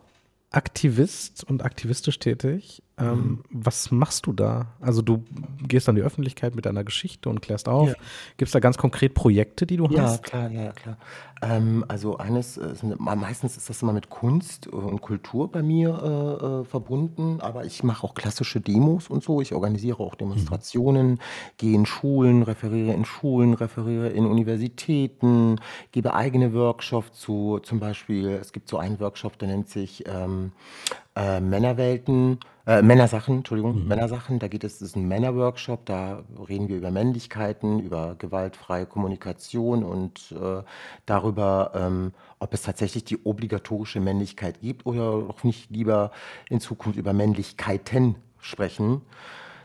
[0.50, 2.82] Aktivist und aktivistisch tätig.
[3.00, 4.68] Ähm, Was machst du da?
[4.82, 5.24] Also du
[5.68, 7.90] gehst an die Öffentlichkeit mit deiner Geschichte und klärst auf.
[7.90, 7.96] Ja.
[8.38, 10.24] Gibt es da ganz konkret Projekte, die du Ja, hast?
[10.24, 10.98] klar, ja, klar.
[11.44, 15.90] Ähm, also eines, äh, me- meistens ist das immer mit Kunst und Kultur bei mir
[16.42, 19.42] äh, äh, verbunden, aber ich mache auch klassische Demos und so.
[19.42, 21.20] Ich organisiere auch Demonstrationen,
[21.58, 25.58] gehe in Schulen, referiere in Schulen, referiere in Universitäten,
[25.92, 30.52] gebe eigene Workshops zu, zum Beispiel, es gibt so einen Workshop, der nennt sich ähm,
[31.18, 34.40] äh, Männerwelten, äh, Männersachen, Entschuldigung, Männersachen.
[34.40, 39.84] Da geht es, das ist ein Männerworkshop, da reden wir über Männlichkeiten, über gewaltfreie Kommunikation
[39.84, 40.62] und äh,
[41.06, 46.12] darüber, ähm, ob es tatsächlich die obligatorische Männlichkeit gibt oder auch nicht lieber
[46.50, 49.02] in Zukunft über Männlichkeiten sprechen.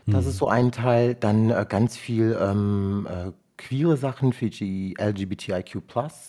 [0.05, 1.15] Das ist so ein Teil.
[1.15, 3.31] Dann äh, ganz viel ähm, äh,
[3.63, 5.81] queere Sachen für die LGBTIQ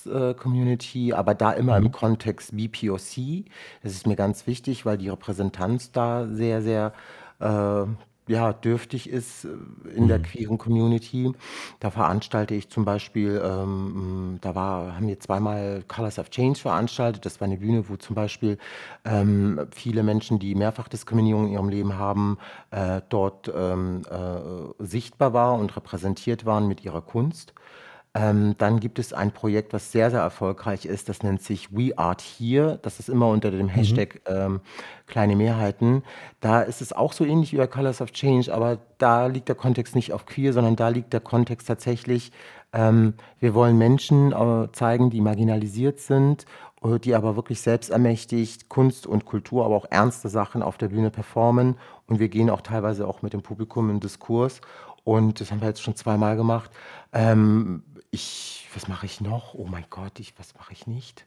[0.06, 3.44] äh, Community, aber da immer im Kontext BPOC.
[3.82, 6.92] Das ist mir ganz wichtig, weil die Repräsentanz da sehr, sehr
[7.40, 7.86] äh,
[8.26, 9.48] ja, dürftig ist äh,
[9.94, 11.32] in der queeren Community.
[11.80, 17.26] Da veranstalte ich zum Beispiel, ähm, da war, haben wir zweimal Colors of Change veranstaltet.
[17.26, 18.58] Das war eine Bühne, wo zum Beispiel
[19.04, 22.38] ähm, viele Menschen, die Mehrfachdiskriminierung in ihrem Leben haben,
[22.70, 27.54] äh, dort ähm, äh, sichtbar waren und repräsentiert waren mit ihrer Kunst.
[28.16, 31.08] Ähm, dann gibt es ein Projekt, was sehr, sehr erfolgreich ist.
[31.08, 32.78] Das nennt sich We Art Here.
[32.82, 34.60] Das ist immer unter dem Hashtag ähm,
[35.08, 36.04] kleine Mehrheiten.
[36.40, 39.56] Da ist es auch so ähnlich wie bei Colors of Change, aber da liegt der
[39.56, 42.30] Kontext nicht auf queer, sondern da liegt der Kontext tatsächlich,
[42.72, 46.44] ähm, wir wollen Menschen äh, zeigen, die marginalisiert sind,
[46.84, 51.10] äh, die aber wirklich selbstermächtigt Kunst und Kultur, aber auch ernste Sachen auf der Bühne
[51.10, 51.76] performen.
[52.06, 54.60] Und wir gehen auch teilweise auch mit dem Publikum in Diskurs.
[55.04, 56.70] Und das haben wir jetzt schon zweimal gemacht.
[57.12, 57.82] Ähm,
[58.14, 59.54] ich, was mache ich noch?
[59.54, 61.26] Oh mein Gott, ich, was mache ich nicht?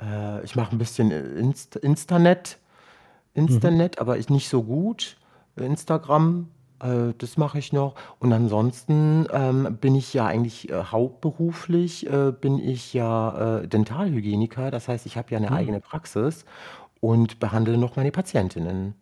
[0.00, 2.58] Äh, ich mache ein bisschen Inst Instanet,
[3.34, 5.16] Instanet, aber ich nicht so gut.
[5.56, 6.48] Instagram,
[6.80, 7.94] äh, das mache ich noch.
[8.18, 14.70] Und ansonsten ähm, bin ich ja eigentlich äh, hauptberuflich, äh, bin ich ja äh, Dentalhygieniker.
[14.70, 16.44] Das heißt, ich habe ja eine eigene Praxis
[17.00, 18.94] und behandle noch meine Patientinnen.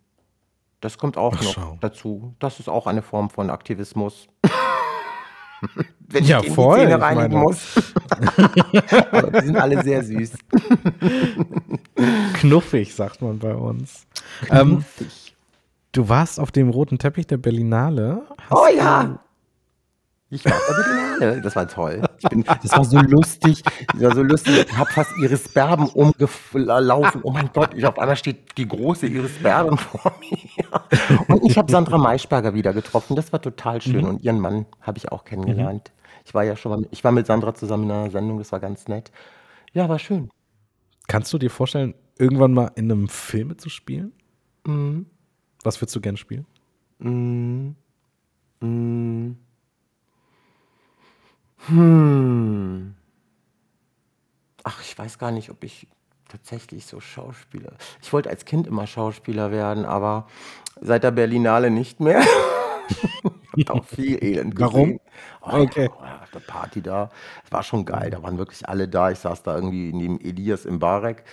[0.80, 1.78] Das kommt auch Ach, noch schau.
[1.80, 2.34] dazu.
[2.38, 4.28] Das ist auch eine Form von Aktivismus.
[6.10, 7.92] Wenn Ja, denen voll, die Zähne ich reinigen meine- muss.
[9.12, 10.32] Aber die sind alle sehr süß.
[12.34, 14.06] Knuffig, sagt man bei uns.
[14.50, 14.84] Ähm,
[15.92, 18.22] du warst auf dem roten Teppich der Berlinale.
[18.48, 19.18] Hast Oh ja!
[20.30, 20.74] Ich war auf der
[21.18, 21.40] Berlinale.
[21.42, 22.02] Das war toll.
[22.18, 23.62] Ich bin, das war so lustig.
[23.92, 24.66] Das war so lustig.
[24.68, 27.20] Ich habe fast Iris Berben umgelaufen.
[27.24, 31.26] Oh mein Gott, ich, auf einmal steht die große Iris Berben vor mir.
[31.28, 33.16] Und ich habe Sandra Maischberger wieder getroffen.
[33.16, 34.04] Das war total schön.
[34.06, 35.90] Und ihren Mann habe ich auch kennengelernt.
[36.28, 38.36] Ich war ja schon mal, mit- ich war mit Sandra zusammen in einer Sendung.
[38.36, 39.10] Das war ganz nett.
[39.72, 40.28] Ja, war schön.
[41.06, 44.12] Kannst du dir vorstellen, irgendwann mal in einem Film mitzuspielen?
[44.66, 45.06] Mhm.
[45.64, 46.44] Was würdest du gern spielen?
[47.00, 47.74] Hm.
[54.64, 55.88] Ach, ich weiß gar nicht, ob ich
[56.28, 57.72] tatsächlich so Schauspieler.
[58.02, 60.26] Ich wollte als Kind immer Schauspieler werden, aber
[60.78, 62.22] seit der Berlinale nicht mehr.
[63.56, 64.98] ich habe auch viel Elend gesehen.
[65.40, 65.60] Warum?
[65.60, 65.88] Oh, Okay.
[66.00, 67.10] ja, auf Party da.
[67.44, 68.10] Es war schon geil.
[68.10, 69.10] Da waren wirklich alle da.
[69.10, 71.24] Ich saß da irgendwie neben Elias im Barek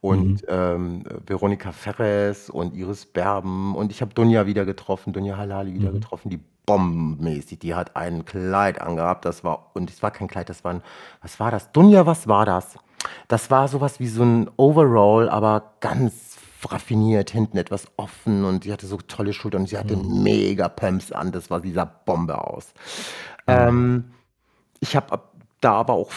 [0.00, 3.74] und ähm, Veronika Ferres und Iris Berben.
[3.74, 7.58] Und ich habe Dunja wieder getroffen, Dunja Halali wieder getroffen, die bombenmäßig.
[7.58, 9.24] Die hat ein Kleid angehabt.
[9.24, 10.82] Das war, und es war kein Kleid, das war ein,
[11.22, 11.72] was war das?
[11.72, 12.78] Dunja, was war das?
[13.28, 16.33] Das war sowas wie so ein Overall, aber ganz
[16.72, 21.12] raffiniert, hinten etwas offen und sie hatte so tolle Schultern und sie hatte mega Pumps
[21.12, 21.32] an.
[21.32, 22.72] Das war dieser Bombe aus.
[23.46, 24.12] Ähm,
[24.80, 25.20] ich habe
[25.60, 26.10] da aber auch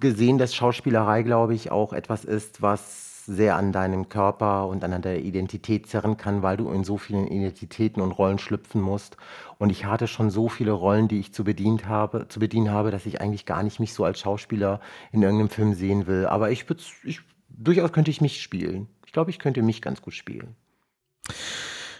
[0.00, 4.90] gesehen, dass Schauspielerei, glaube ich, auch etwas ist, was sehr an deinem Körper und an
[5.02, 9.16] deiner Identität zerren kann, weil du in so vielen Identitäten und Rollen schlüpfen musst.
[9.58, 12.90] Und ich hatte schon so viele Rollen, die ich zu, bedient habe, zu bedienen habe,
[12.90, 14.80] dass ich eigentlich gar nicht mich so als Schauspieler
[15.12, 16.26] in irgendeinem Film sehen will.
[16.26, 16.66] Aber ich,
[17.04, 17.20] ich
[17.56, 18.88] durchaus könnte ich mich spielen.
[19.06, 20.56] Ich glaube, ich könnte mich ganz gut spielen.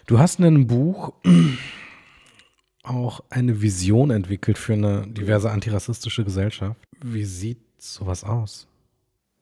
[0.07, 1.13] Du hast in einem Buch
[2.83, 6.81] auch eine Vision entwickelt für eine diverse antirassistische Gesellschaft.
[7.01, 8.67] Wie sieht sowas aus?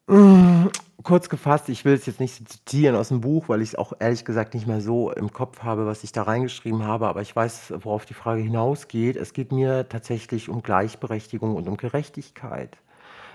[0.07, 3.75] Guck kurz gefasst, ich will es jetzt nicht zitieren aus dem Buch, weil ich es
[3.75, 7.23] auch ehrlich gesagt nicht mehr so im Kopf habe, was ich da reingeschrieben habe, aber
[7.23, 9.17] ich weiß, worauf die Frage hinausgeht.
[9.17, 12.77] Es geht mir tatsächlich um Gleichberechtigung und um Gerechtigkeit.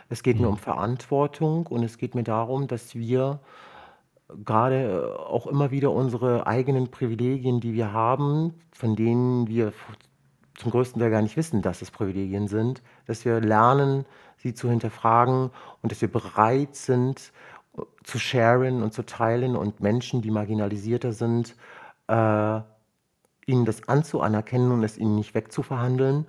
[0.10, 3.40] Es geht mir um Verantwortung und es geht mir darum, dass wir
[4.44, 9.74] gerade auch immer wieder unsere eigenen Privilegien, die wir haben, von denen wir
[10.56, 14.06] zum größten Teil gar nicht wissen, dass es Privilegien sind, dass wir lernen,
[14.38, 15.52] sie zu hinterfragen
[15.82, 17.32] und dass wir bereit sind,
[18.04, 21.56] zu sharen und zu teilen und Menschen, die marginalisierter sind,
[22.08, 22.62] äh,
[23.48, 26.26] ihnen das anzuanerkennen und es ihnen nicht wegzuverhandeln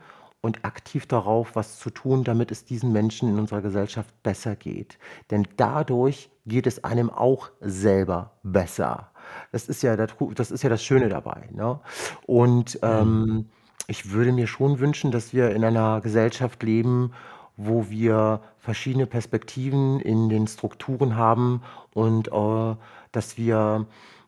[0.47, 4.99] und aktiv darauf was zu tun, damit es diesen Menschen in unserer Gesellschaft besser geht.
[5.31, 9.11] Denn dadurch geht es einem auch selber besser.
[9.51, 11.49] Das ist ja das, das, ist ja das Schöne dabei.
[11.53, 11.81] Ne?
[12.27, 13.47] Und ähm,
[13.89, 17.13] ich würde mir schon wünschen, dass wir in einer Gesellschaft leben,
[17.57, 22.77] wo wir verschiedene Perspektiven in den Strukturen haben und äh,
[23.11, 23.87] dass wir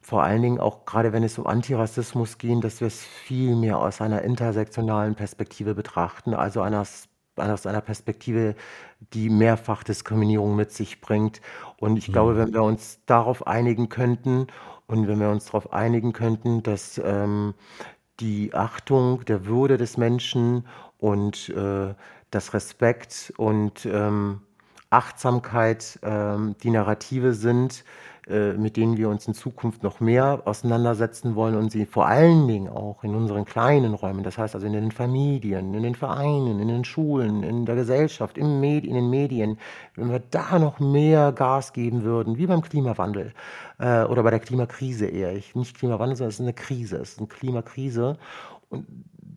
[0.08, 3.78] vor allen Dingen auch gerade wenn es um Antirassismus geht, dass wir es viel mehr
[3.78, 6.80] aus einer intersektionalen Perspektive betrachten, also einer,
[7.36, 8.54] aus einer Perspektive,
[9.12, 11.42] die Mehrfachdiskriminierung mit sich bringt.
[11.76, 12.12] Und ich mhm.
[12.14, 14.46] glaube, wenn wir uns darauf einigen könnten
[14.86, 17.52] und wenn wir uns darauf einigen könnten, dass ähm,
[18.18, 21.94] die Achtung der Würde des Menschen und äh,
[22.30, 24.40] dass Respekt und ähm,
[24.88, 27.84] Achtsamkeit ähm, die Narrative sind,
[28.28, 32.46] äh, mit denen wir uns in Zukunft noch mehr auseinandersetzen wollen und sie vor allen
[32.46, 36.60] Dingen auch in unseren kleinen Räumen, das heißt also in den Familien, in den Vereinen,
[36.60, 39.58] in den Schulen, in der Gesellschaft, im Med in den Medien,
[39.94, 43.32] wenn wir da noch mehr Gas geben würden, wie beim Klimawandel
[43.78, 45.34] äh, oder bei der Klimakrise eher.
[45.34, 48.18] Ich, nicht Klimawandel, sondern es ist eine Krise, es ist eine Klimakrise.
[48.68, 48.86] Und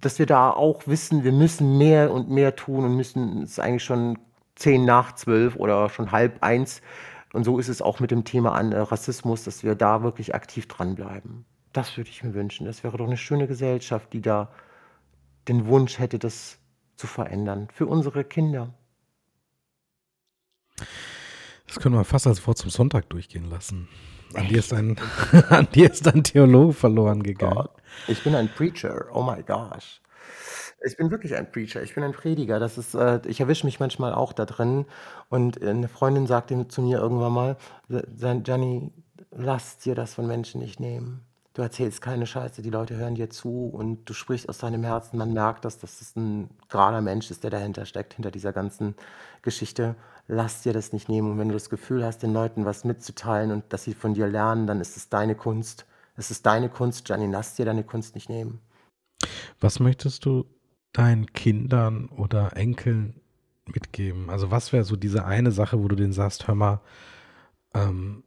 [0.01, 3.83] dass wir da auch wissen, wir müssen mehr und mehr tun und müssen, es eigentlich
[3.83, 4.17] schon
[4.55, 6.81] zehn nach zwölf oder schon halb eins.
[7.34, 10.36] Und so ist es auch mit dem Thema an äh, Rassismus, dass wir da wirklich
[10.36, 11.45] aktiv dranbleiben.
[11.73, 12.65] Das würde ich mir wünschen.
[12.65, 14.51] Das wäre doch eine schöne Gesellschaft, die da
[15.47, 16.57] den Wunsch hätte, das
[16.97, 17.69] zu verändern.
[17.73, 18.73] Für unsere Kinder.
[21.67, 23.88] Das können wir fast als Wort zum Sonntag durchgehen lassen.
[24.34, 24.97] An dir, ist ein,
[25.49, 27.55] an dir ist ein Theologe verloren gegangen.
[27.55, 27.71] Gott.
[28.07, 29.05] Ich bin ein Preacher.
[29.13, 30.01] Oh my gosh.
[30.84, 31.84] Ich bin wirklich ein Preacher.
[31.84, 32.59] Ich bin ein Prediger.
[32.59, 34.86] Das ist, äh, ich erwische mich manchmal auch da drin.
[35.29, 37.57] Und eine Freundin sagte zu mir irgendwann mal,
[37.89, 38.91] Gianni,
[39.32, 41.21] lass dir das von Menschen nicht nehmen.
[41.53, 45.17] Du erzählst keine Scheiße, die Leute hören dir zu und du sprichst aus deinem Herzen.
[45.17, 48.95] Man merkt, dass das ein gerader Mensch ist, der dahinter steckt, hinter dieser ganzen
[49.41, 49.95] Geschichte.
[50.29, 51.32] Lass dir das nicht nehmen.
[51.32, 54.27] Und wenn du das Gefühl hast, den Leuten was mitzuteilen und dass sie von dir
[54.27, 55.86] lernen, dann ist es deine Kunst.
[56.15, 57.27] Es ist deine Kunst, Gianni.
[57.29, 58.61] Lass dir deine Kunst nicht nehmen.
[59.59, 60.45] Was möchtest du
[60.93, 63.21] deinen Kindern oder Enkeln
[63.65, 64.29] mitgeben?
[64.29, 66.81] Also was wäre so diese eine Sache, wo du denen sagst, hör mal,
[67.73, 68.23] ähm,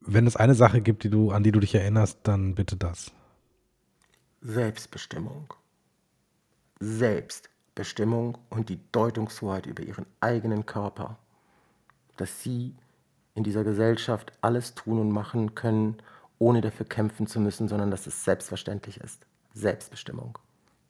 [0.00, 3.12] wenn es eine Sache gibt, die du, an die du dich erinnerst, dann bitte das.
[4.40, 5.52] Selbstbestimmung.
[6.78, 11.18] Selbstbestimmung und die Deutungshoheit über ihren eigenen Körper.
[12.16, 12.74] Dass sie
[13.34, 15.96] in dieser Gesellschaft alles tun und machen können,
[16.38, 19.26] ohne dafür kämpfen zu müssen, sondern dass es selbstverständlich ist.
[19.54, 20.38] Selbstbestimmung.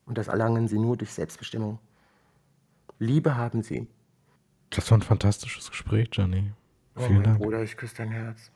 [0.07, 1.79] Und das erlangen sie nur durch Selbstbestimmung.
[2.99, 3.87] Liebe haben sie.
[4.71, 6.53] Das war ein fantastisches Gespräch, Gianni.
[6.97, 7.39] Oh, Vielen oh, Dank.
[7.39, 8.51] Bruder, ich küsse dein Herz.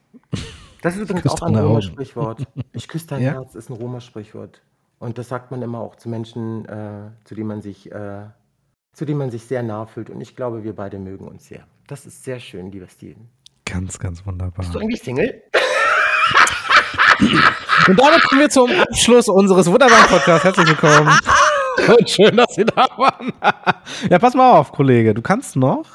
[0.81, 2.47] Das ist übrigens auch ein Roma-Sprichwort.
[2.73, 3.33] Ich küsse dein ja?
[3.33, 4.63] Herz ist ein Roma-Sprichwort.
[4.99, 8.27] Und das sagt man immer auch zu Menschen, äh, zu denen man sich, äh,
[8.93, 10.11] zu denen man sich sehr nah fühlt.
[10.11, 11.67] Und ich glaube, wir beide mögen uns sehr.
[11.87, 13.29] Das ist sehr schön, lieber Steven.
[13.65, 14.65] Ganz, ganz wunderbar.
[14.65, 15.43] Bist du eigentlich Single?
[17.21, 20.45] Und damit kommen wir zum Abschluss unseres wunderbaren Podcasts.
[20.45, 21.11] Herzlich willkommen.
[21.99, 23.33] Und schön, dass Sie da waren.
[24.09, 25.15] ja, pass mal auf, Kollege.
[25.15, 25.87] Du kannst noch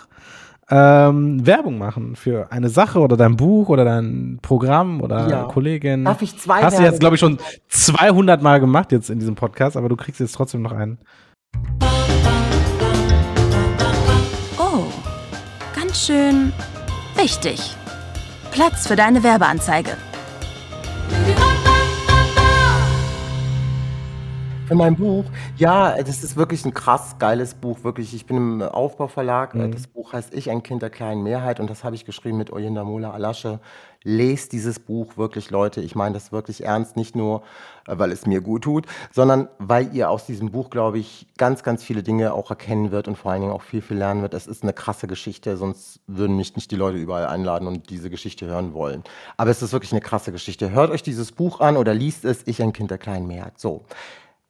[0.69, 5.43] ähm, Werbung machen für eine Sache oder dein Buch oder dein Programm oder ja.
[5.43, 6.05] Kollegin.
[6.05, 7.38] Darf ich zwei Hast du jetzt, glaube ich, schon
[7.69, 10.99] 200 Mal gemacht jetzt in diesem Podcast, aber du kriegst jetzt trotzdem noch einen.
[14.57, 14.86] Oh,
[15.76, 16.51] ganz schön
[17.15, 17.76] wichtig.
[18.51, 19.97] Platz für deine Werbeanzeige.
[24.68, 25.26] Für mein Buch?
[25.57, 28.16] Ja, das ist wirklich ein krass geiles Buch, wirklich.
[28.16, 29.53] Ich bin im Aufbauverlag.
[29.53, 29.72] Mhm.
[29.72, 32.51] Das Buch heißt Ich, ein Kind der kleinen Mehrheit und das habe ich geschrieben mit
[32.51, 33.59] Oyinda Mola Alasche.
[34.01, 35.82] Lest dieses Buch wirklich, Leute.
[35.82, 37.43] Ich meine das wirklich ernst, nicht nur,
[37.86, 41.84] weil es mir gut tut, sondern weil ihr aus diesem Buch, glaube ich, ganz, ganz
[41.84, 44.34] viele Dinge auch erkennen wird und vor allen Dingen auch viel, viel lernen wird.
[44.34, 48.09] Es ist eine krasse Geschichte, sonst würden mich nicht die Leute überall einladen und diese
[48.09, 49.03] Geschichte hören wollen.
[49.38, 50.72] Aber es ist wirklich eine krasse Geschichte.
[50.72, 53.59] Hört euch dieses Buch an oder liest es, Ich, ein Kind der kleinen Mehrheit.
[53.59, 53.86] So.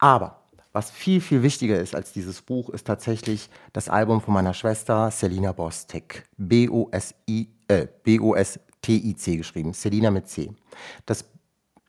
[0.06, 0.36] Aber
[0.72, 5.10] was viel, viel wichtiger ist als dieses Buch, ist tatsächlich das Album von meiner Schwester
[5.10, 5.49] Selina
[7.68, 9.74] äh, B-O-S-T-I-C geschrieben.
[9.74, 10.53] Selina mit C.
[11.08, 11.26] Das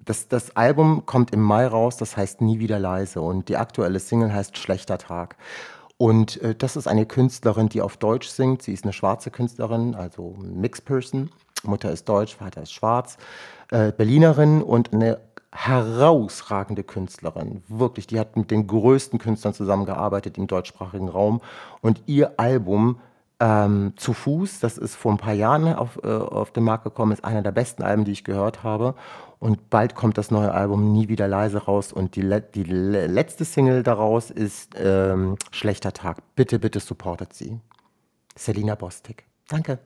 [0.03, 3.99] das, das Album kommt im Mai raus, das heißt Nie wieder leise und die aktuelle
[3.99, 5.37] Single heißt Schlechter Tag.
[5.99, 8.63] Und äh, das ist eine Künstlerin, die auf Deutsch singt.
[8.63, 11.29] Sie ist eine schwarze Künstlerin, also Mixed Person.
[11.65, 13.19] Mutter ist deutsch, Vater ist schwarz.
[13.71, 15.19] Äh, Berlinerin und eine
[15.57, 17.63] herausragende Künstlerin.
[17.69, 21.41] Wirklich, die hat mit den größten Künstlern zusammengearbeitet im deutschsprachigen Raum.
[21.81, 23.01] Und ihr Album
[23.41, 27.13] ähm, Zu Fuß, das ist vor ein paar Jahren auf, äh, auf den Markt gekommen,
[27.13, 28.95] ist einer der besten Alben, die ich gehört habe.
[29.39, 31.93] Und bald kommt das neue Album Nie wieder leise raus.
[31.93, 36.19] Und die, le die le letzte Single daraus ist ähm, Schlechter Tag.
[36.35, 37.61] Bitte, bitte supportet sie.
[38.35, 39.25] Selina Bostik.
[39.49, 39.79] Danke.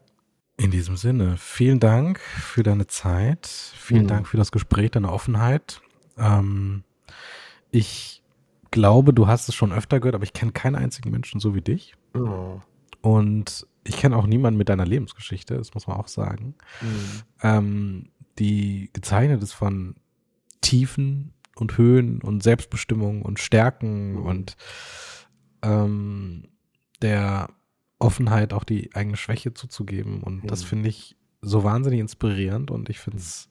[0.60, 3.46] In diesem Sinne, vielen Dank für deine Zeit.
[3.46, 4.08] Vielen mhm.
[4.08, 5.80] Dank für das Gespräch, deine Offenheit.
[6.18, 6.84] Ähm,
[7.70, 8.22] ich
[8.70, 11.62] glaube, du hast es schon öfter gehört, aber ich kenne keinen einzigen Menschen so wie
[11.62, 11.94] dich.
[12.12, 12.60] Mhm.
[13.00, 16.54] Und ich kenne auch niemanden mit deiner Lebensgeschichte, das muss man auch sagen.
[16.82, 17.22] Mhm.
[17.42, 18.08] Ähm,
[18.38, 19.94] die gezeichnet ist von
[20.60, 24.26] Tiefen und Höhen und Selbstbestimmung und Stärken mhm.
[24.26, 24.56] und
[25.62, 26.48] ähm,
[27.00, 27.48] der
[28.00, 30.22] Offenheit, auch die eigene Schwäche zuzugeben.
[30.22, 30.48] Und mhm.
[30.48, 33.48] das finde ich so wahnsinnig inspirierend und ich finde es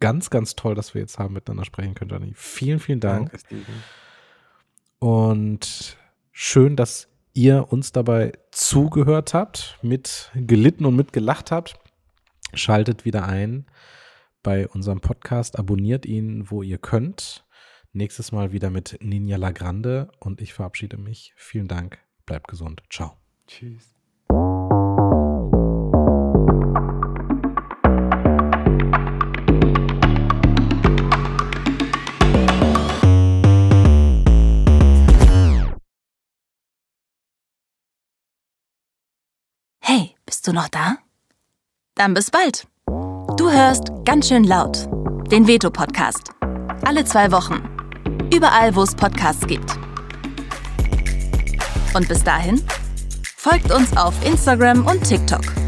[0.00, 2.32] ganz, ganz toll, dass wir jetzt haben miteinander sprechen können, Johnny.
[2.34, 3.32] Vielen, vielen Dank.
[3.32, 3.64] Danke,
[4.98, 5.96] und
[6.32, 11.78] schön, dass ihr uns dabei zugehört habt, mit gelitten und mitgelacht habt.
[12.54, 13.66] Schaltet wieder ein
[14.42, 15.58] bei unserem Podcast.
[15.58, 17.44] Abonniert ihn, wo ihr könnt.
[17.92, 21.32] Nächstes Mal wieder mit Ninja Lagrande und ich verabschiede mich.
[21.36, 21.98] Vielen Dank.
[22.26, 22.82] Bleibt gesund.
[22.90, 23.23] Ciao.
[23.46, 23.94] Tschüss.
[39.80, 40.96] Hey, bist du noch da?
[41.94, 42.66] Dann bis bald.
[43.36, 44.88] Du hörst ganz schön laut
[45.30, 46.30] den Veto-Podcast.
[46.84, 47.62] Alle zwei Wochen.
[48.32, 49.68] Überall, wo es Podcasts gibt.
[51.94, 52.62] Und bis dahin,
[53.44, 55.63] folgt uns auf Instagram und TikTok.